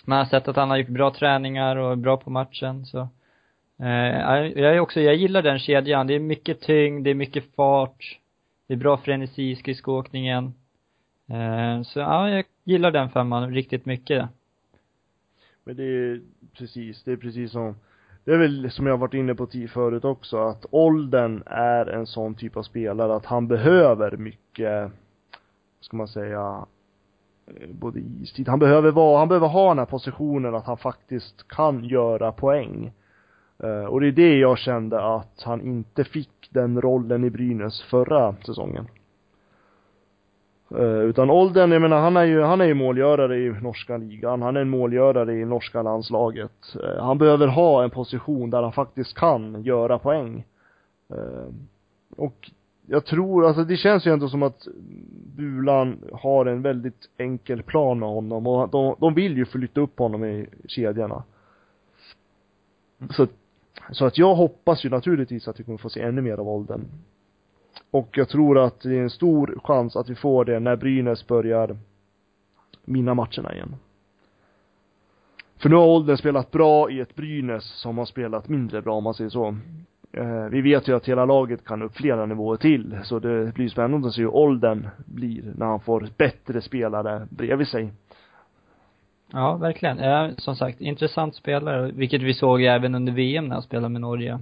man 0.05 0.19
har 0.19 0.25
sett 0.25 0.49
att 0.49 0.57
han 0.57 0.71
har 0.71 0.77
gjort 0.77 0.89
bra 0.89 1.11
träningar 1.11 1.77
och 1.77 1.93
är 1.93 1.97
bra 1.97 2.17
på 2.17 2.31
matchen 2.31 2.87
så 2.87 3.09
eh, 3.81 4.61
jag 4.61 4.75
är 4.75 4.81
också, 4.81 5.01
jag 5.01 5.15
gillar 5.15 5.43
den 5.43 5.59
kedjan. 5.59 6.07
Det 6.07 6.15
är 6.15 6.21
mycket 6.21 6.61
tyngd, 6.61 7.05
det 7.05 7.11
är 7.11 7.15
mycket 7.15 7.55
fart, 7.55 8.19
det 8.67 8.75
är 8.75 8.79
bra 8.79 8.97
frenesi 8.97 9.51
i 9.51 9.57
skridskoåkningen. 9.57 10.55
Eh, 11.29 11.83
så 11.83 11.99
ja, 11.99 12.31
jag 12.31 12.45
gillar 12.65 12.91
den 12.91 13.11
femman 13.11 13.55
riktigt 13.55 13.87
mycket. 13.87 14.29
Men 15.65 15.77
det 15.77 15.85
är 15.85 16.21
precis, 16.59 17.05
det 17.05 17.13
är 17.13 17.17
precis 17.17 17.53
som 17.53 17.75
det 18.27 18.33
är 18.33 18.39
väl 18.39 18.71
som 18.71 18.87
jag 18.87 18.99
varit 18.99 19.15
inne 19.15 19.35
på 19.35 19.49
förut 19.69 20.05
också, 20.05 20.37
att 20.39 20.67
åldern 20.71 21.43
är 21.47 21.87
en 21.87 22.07
sån 22.07 22.35
typ 22.35 22.57
av 22.57 22.63
spelare 22.63 23.15
att 23.15 23.27
han 23.27 23.49
behöver 23.49 24.17
mycket, 24.17 24.91
ska 25.81 25.97
man 25.97 26.09
säga, 26.09 26.67
eh, 27.47 27.69
både 27.69 28.01
istid. 28.01 28.49
Han 28.49 28.59
behöver 28.59 28.91
vara, 28.91 29.19
han 29.19 29.29
behöver 29.29 29.47
ha 29.47 29.69
den 29.69 29.79
här 29.79 29.87
positionen 29.87 30.55
att 30.55 30.65
han 30.65 30.77
faktiskt 30.77 31.49
kan 31.49 31.85
göra 31.85 32.33
poäng. 32.33 32.93
Uh, 33.65 33.85
och 33.85 34.01
det 34.01 34.07
är 34.07 34.13
det 34.13 34.39
jag 34.39 34.59
kände 34.59 35.15
att 35.15 35.43
han 35.45 35.61
inte 35.61 36.05
fick 36.05 36.49
den 36.51 36.81
rollen 36.81 37.25
i 37.25 37.31
Brynäs 37.31 37.83
förra 37.83 38.37
säsongen. 38.47 38.89
Uh, 40.73 41.01
utan 41.01 41.31
åldern, 41.31 41.73
jag 41.73 41.83
menar 41.83 42.01
han 42.01 42.17
är 42.17 42.25
ju, 42.25 42.43
han 42.43 42.61
är 42.61 42.65
ju 42.65 42.75
målgörare 42.75 43.39
i 43.39 43.51
norska 43.51 43.97
ligan, 43.97 44.43
han 44.43 44.57
är 44.57 44.61
en 44.61 44.69
målgörare 44.69 45.35
i 45.35 45.45
norska 45.45 45.83
landslaget. 45.83 46.77
Uh, 46.77 47.03
han 47.03 47.19
behöver 47.19 47.47
ha 47.47 47.85
en 47.85 47.91
position 47.91 48.51
där 48.51 48.63
han 48.63 48.73
faktiskt 48.73 49.15
kan 49.15 49.63
göra 49.63 49.99
poäng. 49.99 50.45
och 52.17 52.51
jag 52.87 53.05
tror, 53.05 53.47
alltså 53.47 53.65
det 53.65 53.77
känns 53.77 54.07
ju 54.07 54.13
ändå 54.13 54.29
som 54.29 54.43
att 54.43 54.67
Bulan 55.37 55.99
har 56.13 56.47
en 56.47 56.63
väldigt 56.63 57.11
enkel 57.17 57.63
plan 57.63 57.99
med 57.99 58.09
honom 58.09 58.47
och 58.47 58.69
de, 58.69 58.97
de 58.99 59.15
vill 59.15 59.37
ju 59.37 59.45
flytta 59.45 59.81
upp 59.81 59.99
honom 59.99 60.25
i 60.25 60.47
kedjorna. 60.69 61.23
Så, 63.11 63.27
så 63.91 64.07
att 64.07 64.19
jag 64.19 64.35
hoppas 64.35 64.85
ju 64.85 64.91
naturligtvis 64.91 65.49
att 65.49 65.61
vi 65.61 65.65
kommer 65.65 65.79
få 65.79 65.89
se 65.89 66.03
ännu 66.03 66.23
mer 66.23 66.39
av 66.39 66.49
åldern. 66.49 66.85
Och 67.91 68.09
jag 68.13 68.29
tror 68.29 68.59
att 68.59 68.81
det 68.81 68.97
är 68.97 69.03
en 69.03 69.11
stor 69.11 69.59
chans 69.65 69.97
att 69.97 70.09
vi 70.09 70.15
får 70.15 70.45
det 70.45 70.61
när 70.61 70.77
Brynäs 70.77 71.27
börjar 71.27 71.79
vinna 72.85 73.15
matcherna 73.15 73.55
igen. 73.55 73.77
För 75.59 75.69
nu 75.69 75.77
har 75.77 75.87
åldern 75.87 76.17
spelat 76.17 76.51
bra 76.51 76.91
i 76.91 77.01
ett 77.01 77.15
Brynäs 77.15 77.65
som 77.65 77.99
har 77.99 78.05
spelat 78.05 78.49
mindre 78.49 78.83
bra 78.83 78.95
om 78.95 79.05
man 79.05 79.15
säger 79.15 79.31
så. 79.31 79.57
Eh, 80.13 80.45
vi 80.51 80.61
vet 80.61 80.89
ju 80.89 80.97
att 80.97 81.09
hela 81.09 81.25
laget 81.25 81.65
kan 81.65 81.83
upp 81.83 81.97
flera 81.97 82.27
nivåer 82.27 82.57
till, 82.57 82.99
så 83.05 83.19
det 83.19 83.55
blir 83.55 83.69
spännande 83.69 84.09
att 84.09 84.15
se 84.15 84.23
hur 84.23 84.35
åldern 84.35 84.89
blir 85.07 85.53
när 85.57 85.67
han 85.67 85.81
får 85.81 86.09
bättre 86.17 86.61
spelare 86.61 87.29
bredvid 87.31 87.69
sig. 87.69 87.93
Ja, 89.33 89.57
verkligen. 89.57 89.99
Ja, 89.99 90.31
som 90.39 90.57
sagt, 90.57 90.81
intressant 90.81 91.35
spelare, 91.35 91.91
vilket 91.93 92.23
vi 92.23 92.35
såg 92.35 92.63
även 92.63 92.95
under 92.95 93.13
VM 93.13 93.45
när 93.49 93.55
han 93.55 93.63
spelade 93.63 93.89
med 93.89 94.01
Norge. 94.01 94.39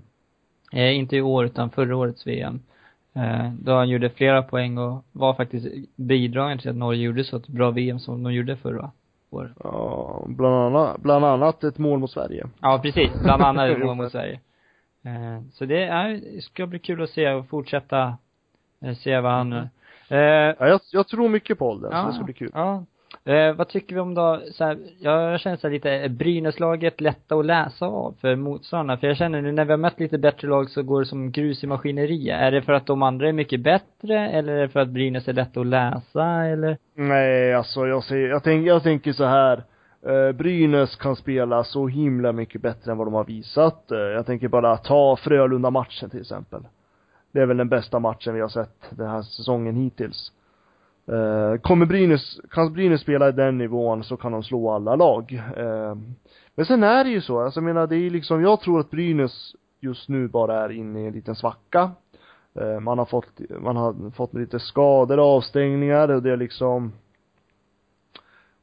Eh, 0.72 0.96
inte 0.96 1.16
i 1.16 1.22
år, 1.22 1.44
utan 1.44 1.70
förra 1.70 1.96
årets 1.96 2.26
VM. 2.26 2.60
Eh, 3.14 3.52
då 3.60 3.74
han 3.74 3.88
gjorde 3.88 4.10
flera 4.10 4.42
poäng 4.42 4.78
och 4.78 5.04
var 5.12 5.34
faktiskt 5.34 5.66
bidragande 5.96 6.62
till 6.62 6.70
att 6.70 6.76
Norge 6.76 7.02
gjorde 7.02 7.24
så 7.24 7.36
ett 7.36 7.48
bra 7.48 7.70
VM 7.70 7.98
som 7.98 8.22
de 8.22 8.32
gjorde 8.32 8.56
förra 8.56 8.90
fotspår. 9.34 9.54
Ja, 9.64 10.24
bland 10.26 10.54
annat, 10.54 11.00
bland 11.00 11.24
annat 11.24 11.64
ett 11.64 11.78
mål 11.78 11.98
mot 11.98 12.10
Sverige. 12.10 12.46
Ja, 12.60 12.80
precis. 12.82 13.10
Bland 13.22 13.42
annat 13.42 13.70
ett 13.70 13.84
mål 13.84 13.96
mot 13.96 14.10
Sverige. 14.12 14.40
Eh, 15.04 15.40
så 15.52 15.64
det, 15.64 15.84
är, 15.84 16.40
ska 16.40 16.66
bli 16.66 16.78
kul 16.78 17.02
att 17.02 17.10
se 17.10 17.30
och 17.32 17.48
fortsätta 17.48 18.16
eh, 18.80 18.94
se 18.94 19.20
vad 19.20 19.32
han 19.32 19.52
Mm. 19.52 19.68
eh, 20.08 20.56
Ja, 20.58 20.68
jag, 20.68 20.80
jag 20.92 21.08
tror 21.08 21.28
mycket 21.28 21.58
på 21.58 21.70
Olden, 21.70 21.90
så 21.90 22.06
det 22.06 22.12
ska 22.14 22.24
bli 22.24 22.34
kul. 22.34 22.50
Ja. 22.54 22.84
Eh, 23.24 23.52
vad 23.52 23.68
tycker 23.68 23.94
vi 23.94 24.00
om 24.00 24.14
då, 24.14 24.40
så 24.52 24.64
här, 24.64 24.78
jag 24.98 25.40
känner 25.40 25.56
så 25.56 25.66
här 25.66 25.74
lite, 25.74 25.90
är 25.90 26.08
Brynäslaget 26.08 27.00
lätta 27.00 27.34
att 27.34 27.46
läsa 27.46 27.86
av 27.86 28.14
för 28.20 28.36
motståndarna? 28.36 28.96
För 28.96 29.06
jag 29.06 29.16
känner 29.16 29.42
nu 29.42 29.52
när 29.52 29.64
vi 29.64 29.70
har 29.70 29.78
mött 29.78 30.00
lite 30.00 30.18
bättre 30.18 30.48
lag 30.48 30.70
så 30.70 30.82
går 30.82 31.00
det 31.00 31.06
som 31.06 31.32
grus 31.32 31.64
i 31.64 31.66
maskineriet. 31.66 32.40
Är 32.40 32.50
det 32.50 32.62
för 32.62 32.72
att 32.72 32.86
de 32.86 33.02
andra 33.02 33.28
är 33.28 33.32
mycket 33.32 33.60
bättre 33.60 34.28
eller 34.28 34.52
är 34.52 34.62
det 34.62 34.68
för 34.68 34.80
att 34.80 34.88
Brynäs 34.88 35.28
är 35.28 35.32
lätta 35.32 35.60
att 35.60 35.66
läsa 35.66 36.44
eller? 36.44 36.78
Nej, 36.94 37.54
alltså 37.54 37.86
jag 37.86 38.04
säger, 38.04 38.28
jag 38.28 38.42
tänker, 38.42 38.68
jag 38.68 38.82
tänker 38.82 39.12
så 39.12 39.24
här. 39.24 39.64
Eh, 40.06 40.32
Brynäs 40.32 40.96
kan 40.96 41.16
spela 41.16 41.64
så 41.64 41.86
himla 41.88 42.32
mycket 42.32 42.62
bättre 42.62 42.92
än 42.92 42.98
vad 42.98 43.06
de 43.06 43.14
har 43.14 43.24
visat. 43.24 43.90
Eh, 43.90 43.98
jag 43.98 44.26
tänker 44.26 44.48
bara 44.48 44.76
ta 44.76 45.16
Frölunda-matchen 45.16 46.10
till 46.10 46.20
exempel. 46.20 46.60
Det 47.32 47.40
är 47.40 47.46
väl 47.46 47.56
den 47.56 47.68
bästa 47.68 47.98
matchen 47.98 48.34
vi 48.34 48.40
har 48.40 48.48
sett 48.48 48.90
den 48.90 49.08
här 49.08 49.22
säsongen 49.22 49.76
hittills. 49.76 50.32
Eh, 51.06 51.60
kommer 51.60 51.86
Brynäs, 51.86 52.40
kan 52.50 52.72
Brynäs 52.72 53.00
spela 53.00 53.28
i 53.28 53.32
den 53.32 53.58
nivån 53.58 54.04
så 54.04 54.16
kan 54.16 54.32
de 54.32 54.42
slå 54.42 54.70
alla 54.70 54.96
lag. 54.96 55.32
Eh, 55.56 55.94
men 56.54 56.66
sen 56.66 56.82
är 56.82 57.04
det 57.04 57.10
ju 57.10 57.20
så, 57.20 57.40
alltså 57.40 57.60
jag 57.60 57.64
menar 57.64 57.86
det 57.86 57.96
är 57.96 58.10
liksom, 58.10 58.42
jag 58.42 58.60
tror 58.60 58.80
att 58.80 58.90
Brynäs 58.90 59.56
just 59.80 60.08
nu 60.08 60.28
bara 60.28 60.64
är 60.64 60.72
inne 60.72 61.00
i 61.00 61.06
en 61.06 61.12
liten 61.12 61.34
svacka. 61.34 61.90
Eh, 62.54 62.80
man 62.80 62.98
har 62.98 63.06
fått, 63.06 63.40
man 63.60 63.76
har 63.76 64.10
fått 64.10 64.34
lite 64.34 64.58
skador 64.60 65.18
och 65.18 65.36
avstängningar 65.36 66.08
och 66.08 66.22
det 66.22 66.32
är 66.32 66.36
liksom 66.36 66.92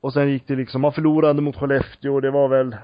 och 0.02 0.14
sen 0.14 0.30
gick 0.30 0.48
det 0.48 0.56
liksom, 0.56 0.82
man 0.82 0.94
förlorade 0.94 1.42
mot 1.42 1.56
Skellefteå 1.56 2.14
och 2.14 2.22
det 2.22 2.32
var 2.32 2.48
väl 2.48 2.76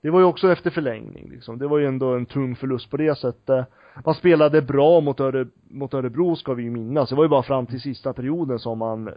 det 0.00 0.10
var 0.10 0.20
ju 0.20 0.26
också 0.26 0.52
efter 0.52 0.70
förlängning 0.70 1.28
liksom. 1.30 1.58
Det 1.58 1.66
var 1.66 1.78
ju 1.78 1.86
ändå 1.86 2.14
en 2.14 2.26
tung 2.26 2.56
förlust 2.56 2.90
på 2.90 2.96
det 2.96 3.18
sättet. 3.18 3.68
Man 4.04 4.14
spelade 4.14 4.62
bra 4.62 5.00
mot, 5.00 5.20
Öre, 5.20 5.46
mot 5.68 5.94
Örebro 5.94 6.36
ska 6.36 6.54
vi 6.54 6.62
ju 6.62 6.70
minnas. 6.70 7.08
Det 7.08 7.14
var 7.14 7.24
ju 7.24 7.28
bara 7.28 7.42
fram 7.42 7.66
till 7.66 7.80
sista 7.80 8.12
perioden 8.12 8.58
som 8.58 8.78
man 8.78 9.08
eh, 9.08 9.14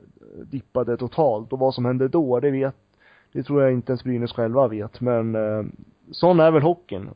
dippade 0.52 0.98
totalt. 0.98 1.54
Och 1.54 1.60
vad 1.60 1.74
som 1.74 1.86
hände 1.86 2.08
då, 2.08 2.40
det 2.40 2.52
vet, 2.52 2.76
det 3.32 3.44
tror 3.44 3.62
jag 3.62 3.74
inte 3.74 3.92
ens 3.92 4.04
Brynäs 4.04 4.34
själva 4.34 4.68
vet. 4.68 5.02
Men 5.02 5.36
eh, 5.36 5.66
sån 6.12 6.40
är 6.40 6.52
väl 6.52 6.62
hockeyn. 6.62 7.10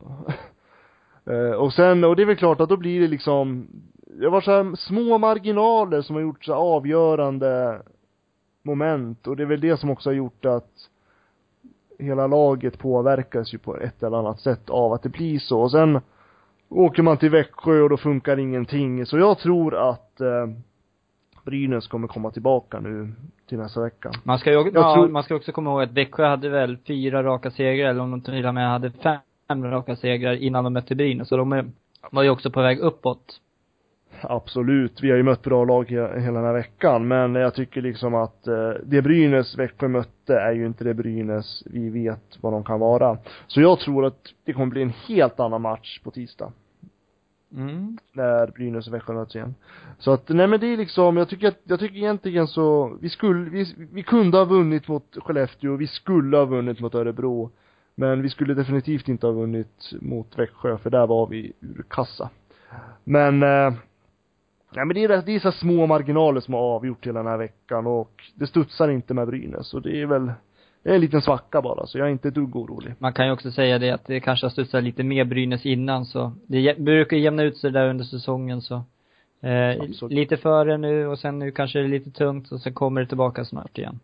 eh, 1.24 1.52
och 1.52 1.72
sen, 1.72 2.04
och 2.04 2.16
det 2.16 2.22
är 2.22 2.26
väl 2.26 2.36
klart 2.36 2.60
att 2.60 2.68
då 2.68 2.76
blir 2.76 3.00
det 3.00 3.08
liksom, 3.08 3.66
det 3.96 4.28
var 4.28 4.40
så 4.40 4.50
här 4.50 4.76
små 4.76 5.18
marginaler 5.18 6.02
som 6.02 6.16
har 6.16 6.22
gjort 6.22 6.44
så 6.44 6.54
avgörande 6.54 7.82
moment. 8.62 9.26
Och 9.26 9.36
det 9.36 9.42
är 9.42 9.46
väl 9.46 9.60
det 9.60 9.76
som 9.76 9.90
också 9.90 10.10
har 10.10 10.14
gjort 10.14 10.44
att 10.44 10.88
hela 11.98 12.26
laget 12.26 12.78
påverkas 12.78 13.54
ju 13.54 13.58
på 13.58 13.76
ett 13.76 14.02
eller 14.02 14.16
annat 14.16 14.40
sätt 14.40 14.70
av 14.70 14.92
att 14.92 15.02
det 15.02 15.08
blir 15.08 15.38
så. 15.38 15.60
Och 15.60 15.70
sen 15.70 16.00
åker 16.74 17.02
man 17.02 17.16
till 17.16 17.30
Växjö 17.30 17.80
och 17.80 17.88
då 17.88 17.96
funkar 17.96 18.38
ingenting. 18.38 19.06
Så 19.06 19.18
jag 19.18 19.38
tror 19.38 19.90
att 19.90 20.20
eh, 20.20 20.46
Brynäs 21.44 21.86
kommer 21.88 22.08
komma 22.08 22.30
tillbaka 22.30 22.80
nu 22.80 23.12
till 23.48 23.58
nästa 23.58 23.80
vecka. 23.82 24.10
Man 24.24 24.38
ska 24.38 24.50
ju, 24.50 24.70
ja, 24.74 24.94
tror- 24.94 25.08
man 25.08 25.22
ska 25.22 25.34
också 25.34 25.52
komma 25.52 25.70
ihåg 25.70 25.82
att 25.82 25.92
Växjö 25.92 26.26
hade 26.26 26.48
väl 26.48 26.76
fyra 26.86 27.22
raka 27.22 27.50
segrar 27.50 27.90
eller 27.90 28.00
om 28.00 28.10
de 28.10 28.20
till 28.20 28.46
och 28.46 28.54
med 28.54 28.70
hade 28.70 28.90
fem 28.90 29.64
raka 29.64 29.96
segrar 29.96 30.32
innan 30.32 30.64
de 30.64 30.72
mötte 30.72 30.94
Brynäs. 30.94 31.28
Så 31.28 31.36
de 31.36 31.52
är, 31.52 31.64
var 32.10 32.22
ju 32.22 32.30
också 32.30 32.50
på 32.50 32.62
väg 32.62 32.78
uppåt. 32.78 33.38
Absolut, 34.20 35.02
vi 35.02 35.10
har 35.10 35.16
ju 35.16 35.22
mött 35.22 35.42
bra 35.42 35.64
lag 35.64 35.86
he- 35.90 36.18
hela 36.20 36.38
den 36.38 36.44
här 36.46 36.52
veckan, 36.52 37.08
men 37.08 37.34
jag 37.34 37.54
tycker 37.54 37.82
liksom 37.82 38.14
att 38.14 38.46
eh, 38.46 38.70
det 38.84 39.02
Brynäs 39.02 39.58
Växjö 39.58 39.88
mötte 39.88 40.38
är 40.40 40.52
ju 40.52 40.66
inte 40.66 40.84
det 40.84 40.94
Brynäs 40.94 41.62
vi 41.66 41.90
vet 41.90 42.38
vad 42.40 42.52
de 42.52 42.64
kan 42.64 42.80
vara. 42.80 43.18
Så 43.46 43.60
jag 43.60 43.78
tror 43.78 44.06
att 44.06 44.18
det 44.44 44.52
kommer 44.52 44.66
bli 44.66 44.82
en 44.82 44.92
helt 45.08 45.40
annan 45.40 45.62
match 45.62 46.00
på 46.04 46.10
tisdag. 46.10 46.52
Mm. 47.56 47.98
när 48.12 48.46
Brynäs 48.46 48.86
och 48.86 48.94
Växjö 48.94 49.12
möts 49.12 49.36
igen. 49.36 49.54
Så 49.98 50.12
att, 50.12 50.28
nej 50.28 50.46
men 50.46 50.60
det 50.60 50.66
är 50.66 50.76
liksom, 50.76 51.16
jag 51.16 51.28
tycker 51.28 51.48
att, 51.48 51.60
jag 51.64 51.80
tycker 51.80 51.96
egentligen 51.96 52.46
så, 52.46 52.96
vi 53.00 53.08
skulle, 53.08 53.50
vi, 53.50 53.74
vi 53.92 54.02
kunde 54.02 54.38
ha 54.38 54.44
vunnit 54.44 54.88
mot 54.88 55.16
Skellefteå, 55.16 55.76
vi 55.76 55.86
skulle 55.86 56.36
ha 56.36 56.44
vunnit 56.44 56.80
mot 56.80 56.94
Örebro. 56.94 57.50
Men 57.94 58.22
vi 58.22 58.30
skulle 58.30 58.54
definitivt 58.54 59.08
inte 59.08 59.26
ha 59.26 59.32
vunnit 59.32 59.92
mot 60.00 60.38
Växjö, 60.38 60.78
för 60.78 60.90
där 60.90 61.06
var 61.06 61.26
vi 61.26 61.52
ur 61.60 61.84
kassa. 61.88 62.30
Men, 63.04 63.42
eh, 63.42 63.72
ja 64.72 64.84
men 64.84 64.88
det 64.88 65.04
är, 65.04 65.22
det 65.22 65.32
är 65.32 65.38
så 65.38 65.50
här 65.50 65.58
små 65.58 65.86
marginaler 65.86 66.40
som 66.40 66.54
har 66.54 66.60
avgjort 66.60 67.06
hela 67.06 67.22
den 67.22 67.30
här 67.32 67.38
veckan 67.38 67.86
och 67.86 68.22
det 68.34 68.46
studsar 68.46 68.88
inte 68.88 69.14
med 69.14 69.26
Brynäs 69.26 69.74
och 69.74 69.82
det 69.82 70.02
är 70.02 70.06
väl, 70.06 70.32
det 70.82 70.90
är 70.90 70.94
en 70.94 71.00
liten 71.00 71.22
svacka 71.22 71.62
bara, 71.62 71.86
så 71.86 71.98
jag 71.98 72.06
är 72.08 72.12
inte 72.12 72.28
ett 72.28 72.34
dugg 72.34 72.56
orolig. 72.56 72.94
Man 72.98 73.12
kan 73.12 73.26
ju 73.26 73.32
också 73.32 73.50
säga 73.50 73.78
det 73.78 73.90
att 73.90 74.06
det 74.06 74.20
kanske 74.20 74.46
har 74.46 74.50
studsat 74.50 74.84
lite 74.84 75.02
mer 75.02 75.24
Brynäs 75.24 75.66
innan 75.66 76.04
så 76.04 76.32
det 76.46 76.78
brukar 76.78 77.16
jämna 77.16 77.42
ut 77.42 77.56
sig 77.56 77.70
där 77.70 77.88
under 77.88 78.04
säsongen 78.04 78.62
så 78.62 78.74
eh, 79.40 79.80
Absolut. 79.80 80.12
lite 80.12 80.36
före 80.36 80.76
nu 80.78 81.06
och 81.06 81.18
sen 81.18 81.38
nu 81.38 81.50
kanske 81.50 81.78
det 81.78 81.84
är 81.84 81.88
lite 81.88 82.10
tungt 82.10 82.52
och 82.52 82.60
sen 82.60 82.74
kommer 82.74 83.00
det 83.00 83.06
tillbaka 83.06 83.44
snart 83.44 83.78
igen. 83.78 84.00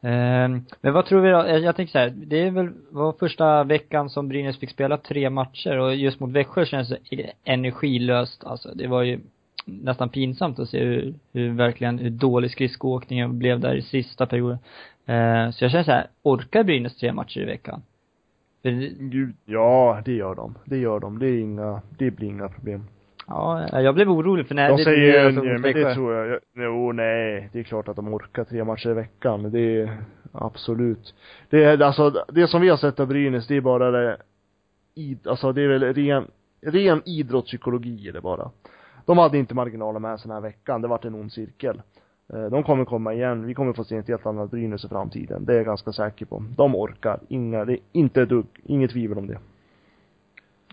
Eh, 0.00 0.48
men 0.80 0.92
vad 0.92 1.06
tror 1.06 1.20
vi 1.20 1.30
då? 1.30 1.42
Eh, 1.42 1.56
Jag 1.56 1.76
tänker 1.76 1.92
så 1.92 1.98
här, 1.98 2.12
det 2.16 2.40
är 2.40 2.50
väl, 2.50 2.68
var 2.90 3.12
första 3.12 3.64
veckan 3.64 4.10
som 4.10 4.28
Brynäs 4.28 4.58
fick 4.58 4.70
spela 4.70 4.96
tre 4.96 5.30
matcher 5.30 5.78
och 5.78 5.94
just 5.94 6.20
mot 6.20 6.30
Växjö 6.30 6.66
känns 6.66 6.88
det 6.88 7.32
energilöst 7.44 8.44
alltså. 8.44 8.70
Det 8.74 8.86
var 8.86 9.02
ju 9.02 9.20
nästan 9.64 10.08
pinsamt 10.08 10.58
att 10.58 10.68
se 10.68 10.84
hur, 10.84 11.14
hur 11.32 11.50
verkligen, 11.50 11.98
hur 11.98 12.10
dålig 12.10 12.50
skridskoåkningen 12.50 13.38
blev 13.38 13.60
där 13.60 13.74
i 13.74 13.82
sista 13.82 14.26
perioden. 14.26 14.58
Eh, 15.06 15.50
så 15.50 15.64
jag 15.64 15.70
känner 15.70 15.84
så 15.84 15.90
här, 15.90 16.06
orkar 16.22 16.64
Brynäs 16.64 16.96
tre 16.96 17.12
matcher 17.12 17.40
i 17.40 17.44
veckan? 17.44 17.82
Gud, 18.98 19.34
ja, 19.44 20.02
det 20.04 20.12
gör 20.12 20.34
de. 20.34 20.54
Det 20.64 20.78
gör 20.78 21.00
de. 21.00 21.18
Det 21.18 21.26
är 21.26 21.40
inga, 21.40 21.82
det 21.98 22.10
blir 22.10 22.28
inga 22.28 22.48
problem. 22.48 22.84
ja, 23.26 23.80
jag 23.80 23.94
blev 23.94 24.10
orolig 24.10 24.46
för 24.46 24.54
när 24.54 24.68
De 24.68 24.76
det 24.76 24.84
säger 24.84 25.24
ja, 25.24 25.30
mot 25.30 25.44
men 25.44 25.62
det 25.62 25.94
tror 25.94 26.14
jag, 26.14 26.40
jo 26.54 26.92
nej, 26.92 27.48
det 27.52 27.58
är 27.58 27.62
klart 27.62 27.88
att 27.88 27.96
de 27.96 28.14
orkar 28.14 28.44
tre 28.44 28.64
matcher 28.64 28.90
i 28.90 28.94
veckan. 28.94 29.50
Det 29.52 29.80
är, 29.80 29.96
absolut. 30.32 31.14
Det 31.50 31.64
är, 31.64 31.82
alltså, 31.82 32.24
det 32.28 32.48
som 32.48 32.60
vi 32.60 32.68
har 32.68 32.76
sett 32.76 33.00
av 33.00 33.06
Brynäs, 33.08 33.46
det 33.46 33.56
är 33.56 33.60
bara 33.60 33.90
det, 33.90 34.16
alltså 35.24 35.52
det 35.52 35.62
är 35.62 35.68
väl 35.68 35.94
ren, 35.94 36.26
ren 36.60 37.02
idrottspsykologi 37.04 38.08
är 38.08 38.12
det 38.12 38.20
bara. 38.20 38.50
De 39.04 39.18
hade 39.18 39.38
inte 39.38 39.54
marginaler 39.54 40.00
med 40.00 40.20
sig 40.20 40.28
den 40.28 40.34
här 40.34 40.42
veckan, 40.42 40.82
det 40.82 40.88
vart 40.88 41.04
en 41.04 41.14
ond 41.14 41.32
cirkel. 41.32 41.82
Eh, 42.32 42.44
de 42.44 42.62
kommer 42.62 42.84
komma 42.84 43.14
igen, 43.14 43.46
vi 43.46 43.54
kommer 43.54 43.72
få 43.72 43.84
se 43.84 43.96
ett 43.96 44.08
helt 44.08 44.26
annat 44.26 44.50
Brynäs 44.50 44.84
i 44.84 44.88
framtiden, 44.88 45.44
det 45.44 45.52
är 45.52 45.56
jag 45.56 45.66
ganska 45.66 45.92
säker 45.92 46.26
på. 46.26 46.44
De 46.56 46.74
orkar, 46.74 47.20
inga, 47.28 47.64
det 47.64 47.72
är 47.72 47.78
inte 47.92 48.22
ett 48.22 48.28
dugg, 48.28 48.46
inget 48.64 48.90
tvivel 48.90 49.18
om 49.18 49.26
det. 49.26 49.38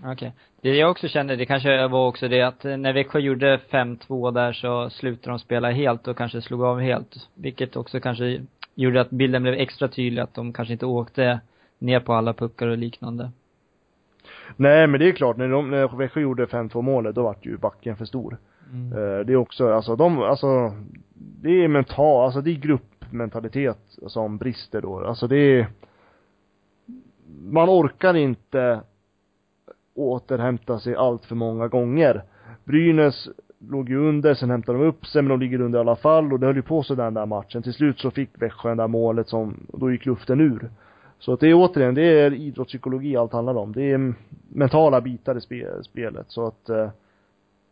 Okej. 0.04 0.34
Det 0.62 0.76
jag 0.76 0.92
också 0.92 1.08
kände, 1.08 1.36
det 1.36 1.46
kanske 1.46 1.88
var 1.88 2.08
också 2.08 2.28
det 2.28 2.42
att 2.42 2.66
eh, 2.66 2.78
när 2.78 2.94
Växjö 2.94 3.20
gjorde 3.20 3.60
5-2 3.70 4.32
där 4.32 4.54
så 4.54 4.90
slutade 4.90 5.32
de 5.32 5.40
spela 5.40 5.72
helt 5.72 6.08
och 6.08 6.18
kanske 6.18 6.42
slog 6.42 6.64
av 6.64 6.80
helt. 6.80 7.30
Vilket 7.34 7.76
också 7.76 8.00
kanske 8.00 8.46
gjorde 8.76 9.02
att 9.02 9.10
bilden 9.10 9.44
blev 9.44 9.54
extra 9.54 9.88
tydlig 9.88 10.22
att 10.22 10.34
de 10.34 10.54
kanske 10.54 10.74
inte 10.74 10.86
åkte 10.86 11.40
ner 11.80 12.00
på 12.00 12.14
alla 12.14 12.34
puckar 12.34 12.68
och 12.68 12.78
liknande. 12.78 13.32
Nej 14.56 14.88
men 14.88 15.00
det 15.00 15.10
är 15.10 15.12
klart, 15.12 15.38
när, 15.38 15.50
de, 15.50 15.70
när 15.70 15.98
Växjö 15.98 16.22
gjorde 16.22 16.46
5-2 16.46 16.82
målet, 16.82 17.16
då 17.16 17.24
vart 17.24 17.46
ju 17.46 17.58
backen 17.58 17.96
för 17.96 18.06
stor. 18.06 18.38
Mm. 18.74 18.94
Eh, 18.94 19.26
Det 19.26 19.34
är 19.34 19.36
också, 19.36 19.74
alltså 19.74 19.96
de, 19.96 20.20
alltså 20.20 20.74
Det 21.42 21.64
är 21.64 21.68
mental, 21.68 22.26
alltså 22.26 22.42
det 22.42 22.52
är 22.52 22.56
gruppmentalitet 22.56 23.80
som 24.08 24.38
brister 24.38 24.82
då. 24.82 25.00
Alltså 25.00 25.28
det 25.28 25.38
är 25.38 25.68
Man 27.44 27.70
orkar 27.70 28.14
inte 28.14 28.82
återhämta 29.96 30.80
sig 30.80 30.96
allt 30.96 31.26
för 31.26 31.36
många 31.36 31.68
gånger. 31.68 32.24
Brynäs 32.64 33.30
låg 33.60 33.90
ju 33.90 33.98
under, 33.98 34.34
sen 34.34 34.50
hämtade 34.50 34.78
de 34.78 34.86
upp 34.86 35.06
sig, 35.06 35.22
men 35.22 35.30
de 35.30 35.40
ligger 35.40 35.62
under 35.62 35.80
i 35.80 35.82
alla 35.82 35.96
fall 35.96 36.34
och 36.34 36.40
det 36.40 36.46
höll 36.46 36.56
ju 36.56 36.62
på 36.62 36.84
så 36.84 36.96
den 36.96 37.14
där 37.14 37.26
matchen. 37.26 37.64
Till 37.64 37.74
slut 37.74 38.00
så 38.00 38.12
fick 38.12 38.42
Växjö 38.42 38.70
det 38.70 38.76
där 38.76 38.88
målet 38.88 39.28
som, 39.28 39.68
då 39.74 39.92
gick 39.92 40.06
luften 40.06 40.40
ur. 40.42 40.70
Så 41.20 41.34
att 41.34 41.40
det 41.40 41.48
är 41.48 41.54
återigen, 41.54 41.96
det 41.96 42.22
är 42.22 42.34
idrottspsykologi 42.34 43.18
allt 43.18 43.34
handlar 43.34 43.58
om. 43.58 43.72
Det 43.72 43.92
är 43.92 44.14
mentala 44.50 45.02
bitar 45.02 45.38
i 45.38 45.42
spe, 45.42 45.84
spelet. 45.84 46.26
Så 46.28 46.48
att 46.48 46.70
eh, 46.70 46.90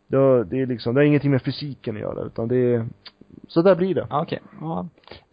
det, 0.08 0.44
det 0.44 0.62
är 0.62 0.66
liksom, 0.66 0.96
det 0.96 1.02
har 1.02 1.06
ingenting 1.06 1.32
med 1.32 1.42
fysiken 1.42 1.96
att 1.96 2.02
göra 2.02 2.26
utan 2.26 2.48
det 2.48 2.56
är, 2.56 2.86
så 3.48 3.62
där 3.62 3.76
blir 3.76 3.96
det. 3.96 4.08
Okej, 4.10 4.18
Okej, 4.20 4.40
ja. 4.62 4.88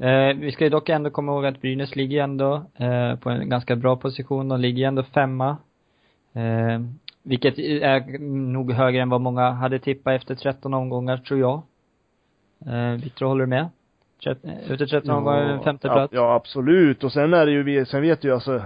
Eh, 0.06 0.36
vi 0.36 0.52
ska 0.52 0.64
ju 0.64 0.70
dock 0.70 0.88
ändå 0.88 1.10
komma 1.10 1.32
ihåg 1.32 1.46
att 1.46 1.60
Brynäs 1.60 1.96
ligger 1.96 2.22
ändå 2.22 2.62
eh, 2.74 3.16
på 3.16 3.30
en 3.30 3.48
ganska 3.48 3.76
bra 3.76 3.96
position. 3.96 4.48
De 4.48 4.60
ligger 4.60 4.88
ändå 4.88 5.02
femma. 5.02 5.56
Eh, 6.32 6.80
vilket 7.22 7.58
är 7.58 8.18
nog 8.18 8.72
högre 8.72 9.02
än 9.02 9.08
vad 9.08 9.20
många 9.20 9.50
hade 9.50 9.78
tippat 9.78 10.14
efter 10.14 10.34
13 10.34 10.74
omgångar, 10.74 11.16
tror 11.16 11.40
jag. 11.40 11.62
Eh, 12.66 13.00
Victor, 13.02 13.26
håller 13.26 13.44
du 13.44 13.50
med? 13.50 13.68
Efter 14.26 14.86
13 14.86 15.10
omgångar, 15.10 15.58
femte 15.64 15.88
ja, 15.88 15.94
plats. 15.94 16.12
ja, 16.12 16.34
absolut. 16.34 17.04
Och 17.04 17.12
sen 17.12 17.34
är 17.34 17.46
det 17.46 17.52
ju, 17.52 17.84
sen 17.84 18.02
vet 18.02 18.24
ju 18.24 18.34
alltså, 18.34 18.62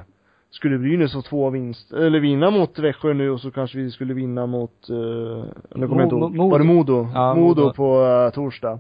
skulle 0.51 0.79
Brynäs 0.79 1.13
få 1.13 1.23
två 1.23 1.51
vinst, 1.51 1.93
eller 1.93 2.21
vinna 2.21 2.51
mot 2.51 2.79
Växjö 2.79 3.13
nu 3.13 3.31
och 3.31 3.41
så 3.41 3.51
kanske 3.51 3.79
vi 3.79 3.91
skulle 3.91 4.15
vinna 4.15 4.47
mot, 4.47 4.91
uh, 4.91 5.45
nu 5.75 5.89
kommer 5.89 6.03
jag 6.03 6.07
inte 6.07 6.17
ihåg, 6.17 6.51
var 6.51 6.59
det 6.59 6.65
Modo? 6.65 7.09
Ja, 7.15 7.35
Modo 7.35 7.63
Modo. 7.63 7.75
på 7.75 8.01
uh, 8.01 8.31
torsdag. 8.31 8.79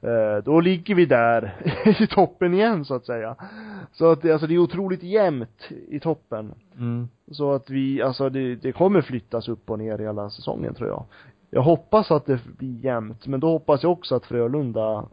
Eh, 0.00 0.44
då 0.44 0.60
ligger 0.60 0.94
vi 0.94 1.06
där 1.06 1.54
i 2.02 2.06
toppen 2.06 2.54
igen 2.54 2.84
så 2.84 2.94
att 2.94 3.06
säga. 3.06 3.36
Så 3.92 4.10
att 4.10 4.30
alltså 4.30 4.46
det 4.46 4.54
är 4.54 4.58
otroligt 4.58 5.02
jämnt 5.02 5.68
i 5.88 6.00
toppen. 6.00 6.54
Mm. 6.78 7.08
Så 7.30 7.52
att 7.52 7.70
vi, 7.70 8.02
alltså 8.02 8.28
det, 8.28 8.54
det 8.54 8.72
kommer 8.72 9.00
flyttas 9.00 9.48
upp 9.48 9.70
och 9.70 9.78
ner 9.78 9.98
hela 9.98 10.30
säsongen 10.30 10.74
tror 10.74 10.88
jag. 10.88 11.04
Jag 11.50 11.62
hoppas 11.62 12.10
att 12.10 12.26
det 12.26 12.40
blir 12.58 12.84
jämnt, 12.84 13.26
men 13.26 13.40
då 13.40 13.50
hoppas 13.50 13.82
jag 13.82 13.92
också 13.92 14.14
att 14.14 14.26
Frölunda 14.26 15.04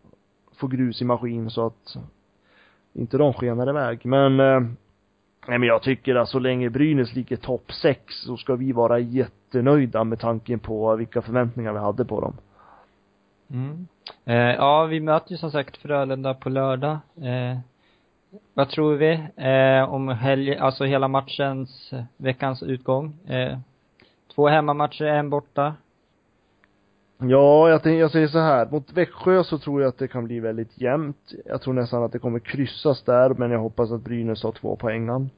få 0.57 0.67
grus 0.67 1.01
i 1.01 1.05
maskin 1.05 1.49
så 1.49 1.65
att 1.65 1.97
inte 2.93 3.17
de 3.17 3.33
skenar 3.33 3.69
iväg. 3.69 4.05
Men, 4.05 4.39
eh, 4.39 4.59
nej 5.47 5.59
men 5.59 5.63
jag 5.63 5.81
tycker 5.81 6.15
att 6.15 6.29
så 6.29 6.39
länge 6.39 6.69
Brynäs 6.69 7.15
ligger 7.15 7.37
topp 7.37 7.71
6 7.81 8.13
så 8.25 8.37
ska 8.37 8.55
vi 8.55 8.71
vara 8.71 8.99
jättenöjda 8.99 10.03
med 10.03 10.19
tanken 10.19 10.59
på 10.59 10.95
vilka 10.95 11.21
förväntningar 11.21 11.73
vi 11.73 11.79
hade 11.79 12.05
på 12.05 12.21
dem. 12.21 12.37
Mm. 13.51 13.87
Eh, 14.25 14.55
ja, 14.55 14.85
vi 14.85 14.99
möter 14.99 15.31
ju 15.31 15.37
som 15.37 15.51
sagt 15.51 15.77
Frölunda 15.77 16.33
på 16.33 16.49
lördag. 16.49 16.97
Eh, 17.21 17.57
vad 18.53 18.69
tror 18.69 18.95
vi 18.95 19.11
eh, 19.35 19.93
om 19.93 20.07
helg, 20.07 20.57
alltså 20.57 20.83
hela 20.83 21.07
matchens, 21.07 21.93
veckans 22.17 22.63
utgång? 22.63 23.17
Eh, 23.27 23.57
två 24.35 24.47
hemmamatcher, 24.47 25.05
en 25.05 25.29
borta. 25.29 25.73
Ja, 27.19 27.69
jag, 27.69 27.83
tänker, 27.83 28.00
jag 28.00 28.12
säger 28.12 28.27
så 28.27 28.39
här. 28.39 28.67
Mot 28.71 28.93
Växjö 28.93 29.43
så 29.43 29.57
tror 29.57 29.81
jag 29.81 29.89
att 29.89 29.97
det 29.97 30.07
kan 30.07 30.25
bli 30.25 30.39
väldigt 30.39 30.81
jämnt. 30.81 31.33
Jag 31.45 31.62
tror 31.62 31.74
nästan 31.74 32.03
att 32.03 32.12
det 32.12 32.19
kommer 32.19 32.39
kryssas 32.39 33.03
där, 33.03 33.29
men 33.29 33.51
jag 33.51 33.59
hoppas 33.59 33.91
att 33.91 34.01
Brynäs 34.01 34.43
har 34.43 34.51
två 34.51 34.75
poängen. 34.75 35.29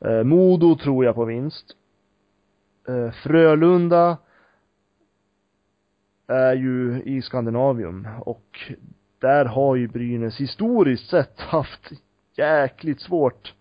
Eh, 0.00 0.22
Modo 0.22 0.76
tror 0.76 1.04
jag 1.04 1.14
på 1.14 1.24
vinst. 1.24 1.76
Eh, 2.88 3.10
Frölunda 3.10 4.16
är 6.26 6.54
ju 6.54 7.02
i 7.02 7.22
Skandinavium 7.22 8.08
och 8.20 8.72
där 9.18 9.44
har 9.44 9.76
ju 9.76 9.88
Brynäs 9.88 10.40
historiskt 10.40 11.10
sett 11.10 11.40
haft 11.40 11.90
jäkligt 12.36 13.00
svårt. 13.00 13.54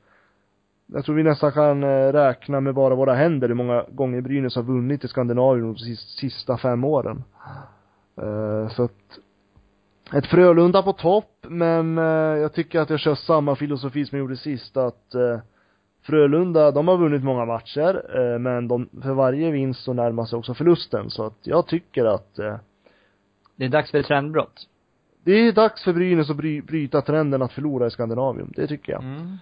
Jag 0.94 1.06
tror 1.06 1.16
vi 1.16 1.24
nästan 1.24 1.52
kan 1.52 1.84
eh, 1.84 2.12
räkna 2.14 2.62
med 2.62 2.74
bara 2.74 2.96
våra 2.96 3.14
händer 3.14 3.48
hur 3.48 3.56
många 3.56 3.86
gånger 3.90 4.22
Brynäs 4.22 4.56
har 4.56 4.64
vunnit 4.64 5.04
i 5.04 5.08
Skandinavium 5.08 5.74
de 5.74 5.96
sista 5.96 6.58
fem 6.58 6.84
åren. 6.84 7.24
Uh, 8.22 8.70
så 8.70 8.84
att 8.84 9.20
ett 10.14 10.26
Frölunda 10.26 10.84
på 10.84 10.94
topp, 10.94 11.46
men 11.48 11.98
uh, 11.98 12.38
jag 12.38 12.54
tycker 12.54 12.80
att 12.80 12.90
jag 12.90 13.00
kör 13.00 13.16
samma 13.16 13.56
filosofi 13.56 14.06
som 14.06 14.18
jag 14.18 14.24
gjorde 14.24 14.38
sist, 14.38 14.78
att 14.78 15.16
Frölunda, 16.02 16.72
de 16.72 16.88
har 16.88 16.98
vunnit 16.98 17.24
många 17.24 17.46
matcher, 17.46 18.38
men 18.38 18.68
de, 18.68 18.90
för 19.02 19.14
varje 19.14 19.52
vinst 19.52 19.84
så 19.84 19.94
närmar 19.94 20.26
sig 20.26 20.38
också 20.38 20.54
förlusten, 20.54 21.10
så 21.10 21.26
att 21.26 21.38
jag 21.42 21.68
tycker 21.68 22.06
att 22.06 22.36
Det 23.56 23.66
är 23.66 23.70
dags 23.70 23.92
för 23.92 23.98
ett 23.98 24.06
trendbrott. 24.06 24.68
det 25.24 25.32
är 25.32 25.52
dags 25.52 25.84
för 25.84 25.94
Brynäs 25.94 26.30
att 26.30 26.38
bry, 26.38 26.62
bryta 26.62 27.02
trenden 27.02 27.42
att 27.42 27.52
förlora 27.52 27.88
i 27.88 27.92
Skandinavium, 27.92 28.54
det 28.56 28.68
tycker 28.68 28.92
jag. 28.92 29.04
Mm. 29.04 29.38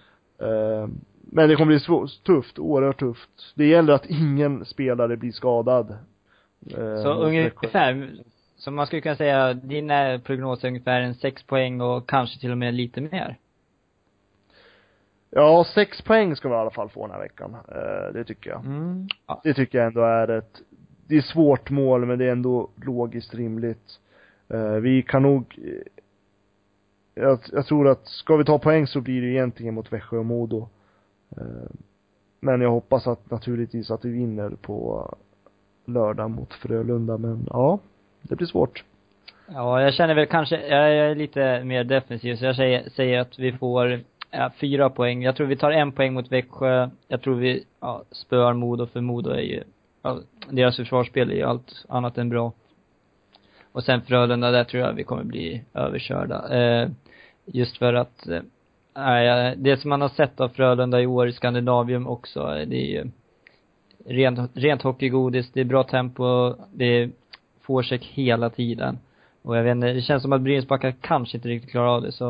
Men 1.30 1.48
det 1.48 1.56
kommer 1.56 1.72
bli 1.72 1.80
svårt, 1.80 2.10
tufft, 2.24 2.58
oerhört 2.58 2.98
tufft. 2.98 3.52
Det 3.54 3.66
gäller 3.66 3.92
att 3.92 4.06
ingen 4.06 4.64
spelare 4.64 5.16
blir 5.16 5.32
skadad. 5.32 5.96
Så 7.02 7.12
ungefär, 7.12 8.10
så 8.56 8.70
man 8.70 8.86
skulle 8.86 9.02
kunna 9.02 9.16
säga, 9.16 9.54
din 9.54 9.88
prognos 10.24 10.64
är 10.64 10.68
ungefär 10.68 11.00
en 11.00 11.14
sex 11.14 11.42
poäng 11.42 11.80
och 11.80 12.08
kanske 12.08 12.40
till 12.40 12.50
och 12.50 12.58
med 12.58 12.74
lite 12.74 13.00
mer. 13.00 13.36
Ja, 15.30 15.66
sex 15.74 16.02
poäng 16.02 16.36
ska 16.36 16.48
vi 16.48 16.54
i 16.54 16.58
alla 16.58 16.70
fall 16.70 16.88
få 16.88 17.06
den 17.06 17.10
här 17.10 17.22
veckan. 17.22 17.56
Eh, 17.68 18.12
det 18.12 18.24
tycker 18.24 18.50
jag. 18.50 18.64
Mm. 18.64 19.08
Ja. 19.26 19.40
Det 19.44 19.54
tycker 19.54 19.78
jag 19.78 19.86
ändå 19.86 20.00
är 20.00 20.28
ett, 20.28 20.60
det 21.06 21.16
är 21.16 21.20
svårt 21.20 21.70
mål 21.70 22.06
men 22.06 22.18
det 22.18 22.24
är 22.24 22.32
ändå 22.32 22.70
logiskt 22.84 23.34
rimligt. 23.34 24.00
Eh, 24.48 24.72
vi 24.72 25.02
kan 25.02 25.22
nog, 25.22 25.58
eh, 25.64 27.22
jag, 27.22 27.38
jag 27.52 27.66
tror 27.66 27.88
att 27.88 28.06
ska 28.06 28.36
vi 28.36 28.44
ta 28.44 28.58
poäng 28.58 28.86
så 28.86 29.00
blir 29.00 29.22
det 29.22 29.28
egentligen 29.28 29.74
mot 29.74 29.92
Växjö 29.92 30.18
och 30.18 30.26
Modo. 30.26 30.68
Eh, 31.30 31.70
men 32.40 32.60
jag 32.60 32.70
hoppas 32.70 33.06
att 33.06 33.30
naturligtvis 33.30 33.90
att 33.90 34.04
vi 34.04 34.10
vinner 34.10 34.50
på 34.50 35.08
lördag 35.84 36.30
mot 36.30 36.54
Frölunda 36.54 37.18
men 37.18 37.46
ja, 37.50 37.78
det 38.22 38.36
blir 38.36 38.46
svårt. 38.46 38.84
Ja, 39.46 39.82
jag 39.82 39.94
känner 39.94 40.14
väl 40.14 40.26
kanske, 40.26 40.66
jag 40.66 40.94
är 40.94 41.14
lite 41.14 41.64
mer 41.64 41.84
defensiv 41.84 42.36
så 42.36 42.44
jag 42.44 42.56
säger, 42.56 42.88
säger 42.88 43.20
att 43.20 43.38
vi 43.38 43.52
får, 43.52 44.00
ja, 44.30 44.50
fyra 44.60 44.90
poäng. 44.90 45.22
Jag 45.22 45.36
tror 45.36 45.46
vi 45.46 45.56
tar 45.56 45.70
en 45.70 45.92
poäng 45.92 46.14
mot 46.14 46.32
Växjö. 46.32 46.90
Jag 47.08 47.22
tror 47.22 47.34
vi, 47.34 47.64
ja, 47.80 48.02
spöar 48.10 48.52
Modo 48.52 48.86
för 48.86 49.00
Modo 49.00 49.30
är 49.30 49.40
ju, 49.40 49.62
ja, 50.02 50.18
deras 50.50 50.76
försvarsspel 50.76 51.30
är 51.30 51.34
ju 51.34 51.42
allt 51.42 51.84
annat 51.88 52.18
än 52.18 52.28
bra. 52.28 52.52
Och 53.72 53.84
sen 53.84 54.02
Frölunda, 54.02 54.50
där 54.50 54.64
tror 54.64 54.82
jag 54.82 54.92
vi 54.92 55.04
kommer 55.04 55.24
bli 55.24 55.62
överkörda. 55.74 56.58
Eh, 56.58 56.88
just 57.44 57.78
för 57.78 57.94
att, 57.94 58.26
eh, 58.28 58.42
nej, 58.96 59.54
det 59.56 59.76
som 59.76 59.88
man 59.88 60.00
har 60.00 60.08
sett 60.08 60.40
av 60.40 60.48
Frölunda 60.48 61.00
i 61.00 61.06
år 61.06 61.28
i 61.28 61.32
Skandinavium 61.32 62.06
också, 62.06 62.40
det 62.66 62.76
är 62.76 62.86
ju 62.86 63.10
rent, 64.06 64.50
rent 64.54 64.82
hockeygodis, 64.82 65.50
det 65.52 65.60
är 65.60 65.64
bra 65.64 65.82
tempo, 65.82 66.54
det 66.72 66.84
är 66.84 67.10
forecheck 67.60 68.04
hela 68.04 68.50
tiden. 68.50 68.98
Och 69.42 69.56
jag 69.56 69.62
vet 69.62 69.72
inte, 69.72 69.92
det 69.92 70.02
känns 70.02 70.22
som 70.22 70.32
att 70.32 70.40
Brynäsbackar 70.40 70.94
kanske 71.00 71.36
inte 71.36 71.48
riktigt 71.48 71.70
klarar 71.70 71.88
av 71.88 72.02
det 72.02 72.12
så. 72.12 72.28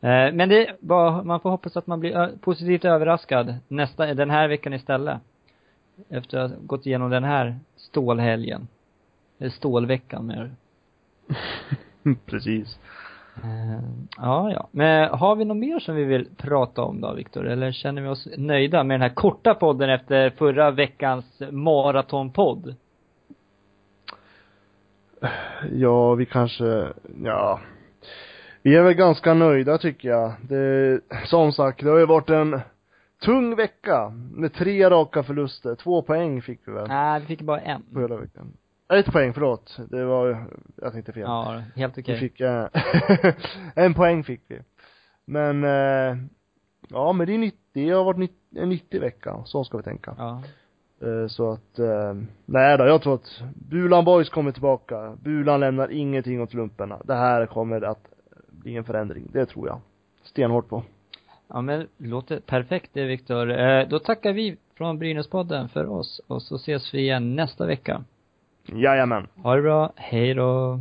Eh, 0.00 0.32
men 0.32 0.48
det 0.48 0.68
är 0.68 0.76
bara, 0.80 1.22
man 1.22 1.40
får 1.40 1.50
hoppas 1.50 1.76
att 1.76 1.86
man 1.86 2.00
blir 2.00 2.30
positivt 2.40 2.84
överraskad 2.84 3.54
nästa, 3.68 4.14
den 4.14 4.30
här 4.30 4.48
veckan 4.48 4.74
istället. 4.74 5.18
Efter 6.08 6.38
att 6.38 6.50
ha 6.50 6.58
gått 6.60 6.86
igenom 6.86 7.10
den 7.10 7.24
här 7.24 7.58
stålhelgen. 7.76 8.68
Eller 9.38 9.50
stålveckan 9.50 10.26
mer. 10.26 10.50
Precis. 12.26 12.78
Eh, 13.44 13.80
ja, 14.16 14.50
ja. 14.52 14.68
Men 14.72 15.08
har 15.08 15.36
vi 15.36 15.44
något 15.44 15.56
mer 15.56 15.78
som 15.78 15.96
vi 15.96 16.04
vill 16.04 16.28
prata 16.36 16.82
om 16.82 17.00
då, 17.00 17.14
Viktor? 17.14 17.46
Eller 17.46 17.72
känner 17.72 18.02
vi 18.02 18.08
oss 18.08 18.28
nöjda 18.36 18.84
med 18.84 18.94
den 18.94 19.02
här 19.02 19.14
korta 19.14 19.54
podden 19.54 19.90
efter 19.90 20.30
förra 20.30 20.70
veckans 20.70 21.42
maratonpodd? 21.50 22.74
Ja, 25.72 26.14
vi 26.14 26.26
kanske, 26.26 26.88
ja. 27.24 27.60
Vi 28.62 28.76
är 28.76 28.82
väl 28.82 28.94
ganska 28.94 29.34
nöjda 29.34 29.78
tycker 29.78 30.08
jag. 30.08 30.32
Det, 30.48 31.00
som 31.24 31.52
sagt, 31.52 31.84
det 31.84 31.90
har 31.90 31.98
ju 31.98 32.06
varit 32.06 32.30
en 32.30 32.60
tung 33.24 33.56
vecka 33.56 34.12
med 34.34 34.54
tre 34.54 34.90
raka 34.90 35.22
förluster. 35.22 35.74
Två 35.74 36.02
poäng 36.02 36.42
fick 36.42 36.60
vi 36.64 36.72
väl 36.72 36.88
Nej, 36.88 37.20
vi 37.20 37.26
fick 37.26 37.42
bara 37.42 37.60
en. 37.60 37.82
på 37.94 38.00
hela 38.00 38.16
veckan. 38.16 38.52
Ett 38.92 39.12
poäng, 39.12 39.32
förlåt. 39.32 39.78
Det 39.90 40.04
var, 40.04 40.46
jag 40.76 40.92
tänkte 40.92 41.12
fel. 41.12 41.22
Ja, 41.22 41.62
helt 41.76 41.98
okej. 41.98 42.14
Vi 42.14 42.20
fick, 42.20 42.40
eh, 42.40 42.66
en 43.74 43.94
poäng 43.94 44.24
fick 44.24 44.40
vi. 44.48 44.60
Men, 45.24 45.64
eh, 45.64 46.16
ja 46.88 47.12
men 47.12 47.26
det 47.26 47.34
är 47.34 47.38
nytt, 47.38 47.60
det 47.72 47.90
har 47.90 48.04
varit 48.04 48.18
nytt, 48.18 48.36
en 48.56 48.68
nyttig 48.68 49.00
vecka. 49.00 49.42
Så 49.44 49.64
ska 49.64 49.76
vi 49.76 49.82
tänka. 49.82 50.14
Ja. 50.18 50.42
Eh, 51.02 51.26
Så 51.28 51.50
att, 51.52 51.78
eh, 51.78 52.14
nej 52.46 52.78
då, 52.78 52.86
jag 52.86 53.02
tror 53.02 53.14
att 53.14 53.42
Bulan 53.54 54.04
Boys 54.04 54.28
kommer 54.28 54.52
tillbaka. 54.52 55.16
Bulan 55.22 55.60
lämnar 55.60 55.92
ingenting 55.92 56.42
åt 56.42 56.54
lumparna. 56.54 56.98
Det 57.04 57.14
här 57.14 57.46
kommer 57.46 57.82
att 57.82 58.08
bli 58.50 58.76
en 58.76 58.84
förändring, 58.84 59.28
det 59.32 59.46
tror 59.46 59.68
jag. 59.68 59.80
Stenhårt 60.22 60.68
på. 60.68 60.82
Ja 61.48 61.60
men, 61.60 61.88
låter 61.96 62.40
perfekt 62.40 62.90
det 62.92 63.04
Viktor. 63.04 63.50
Eh, 63.50 63.88
då 63.88 63.98
tackar 63.98 64.32
vi 64.32 64.56
från 64.76 64.98
Brynäspodden 64.98 65.68
för 65.68 65.86
oss 65.86 66.20
och 66.26 66.42
så 66.42 66.56
ses 66.56 66.94
vi 66.94 66.98
igen 66.98 67.36
nästa 67.36 67.66
vecka. 67.66 68.04
Jajamän. 68.72 69.26
Ha 69.42 69.56
det 69.56 69.62
bra, 69.62 69.92
hej 69.96 70.34
då. 70.34 70.80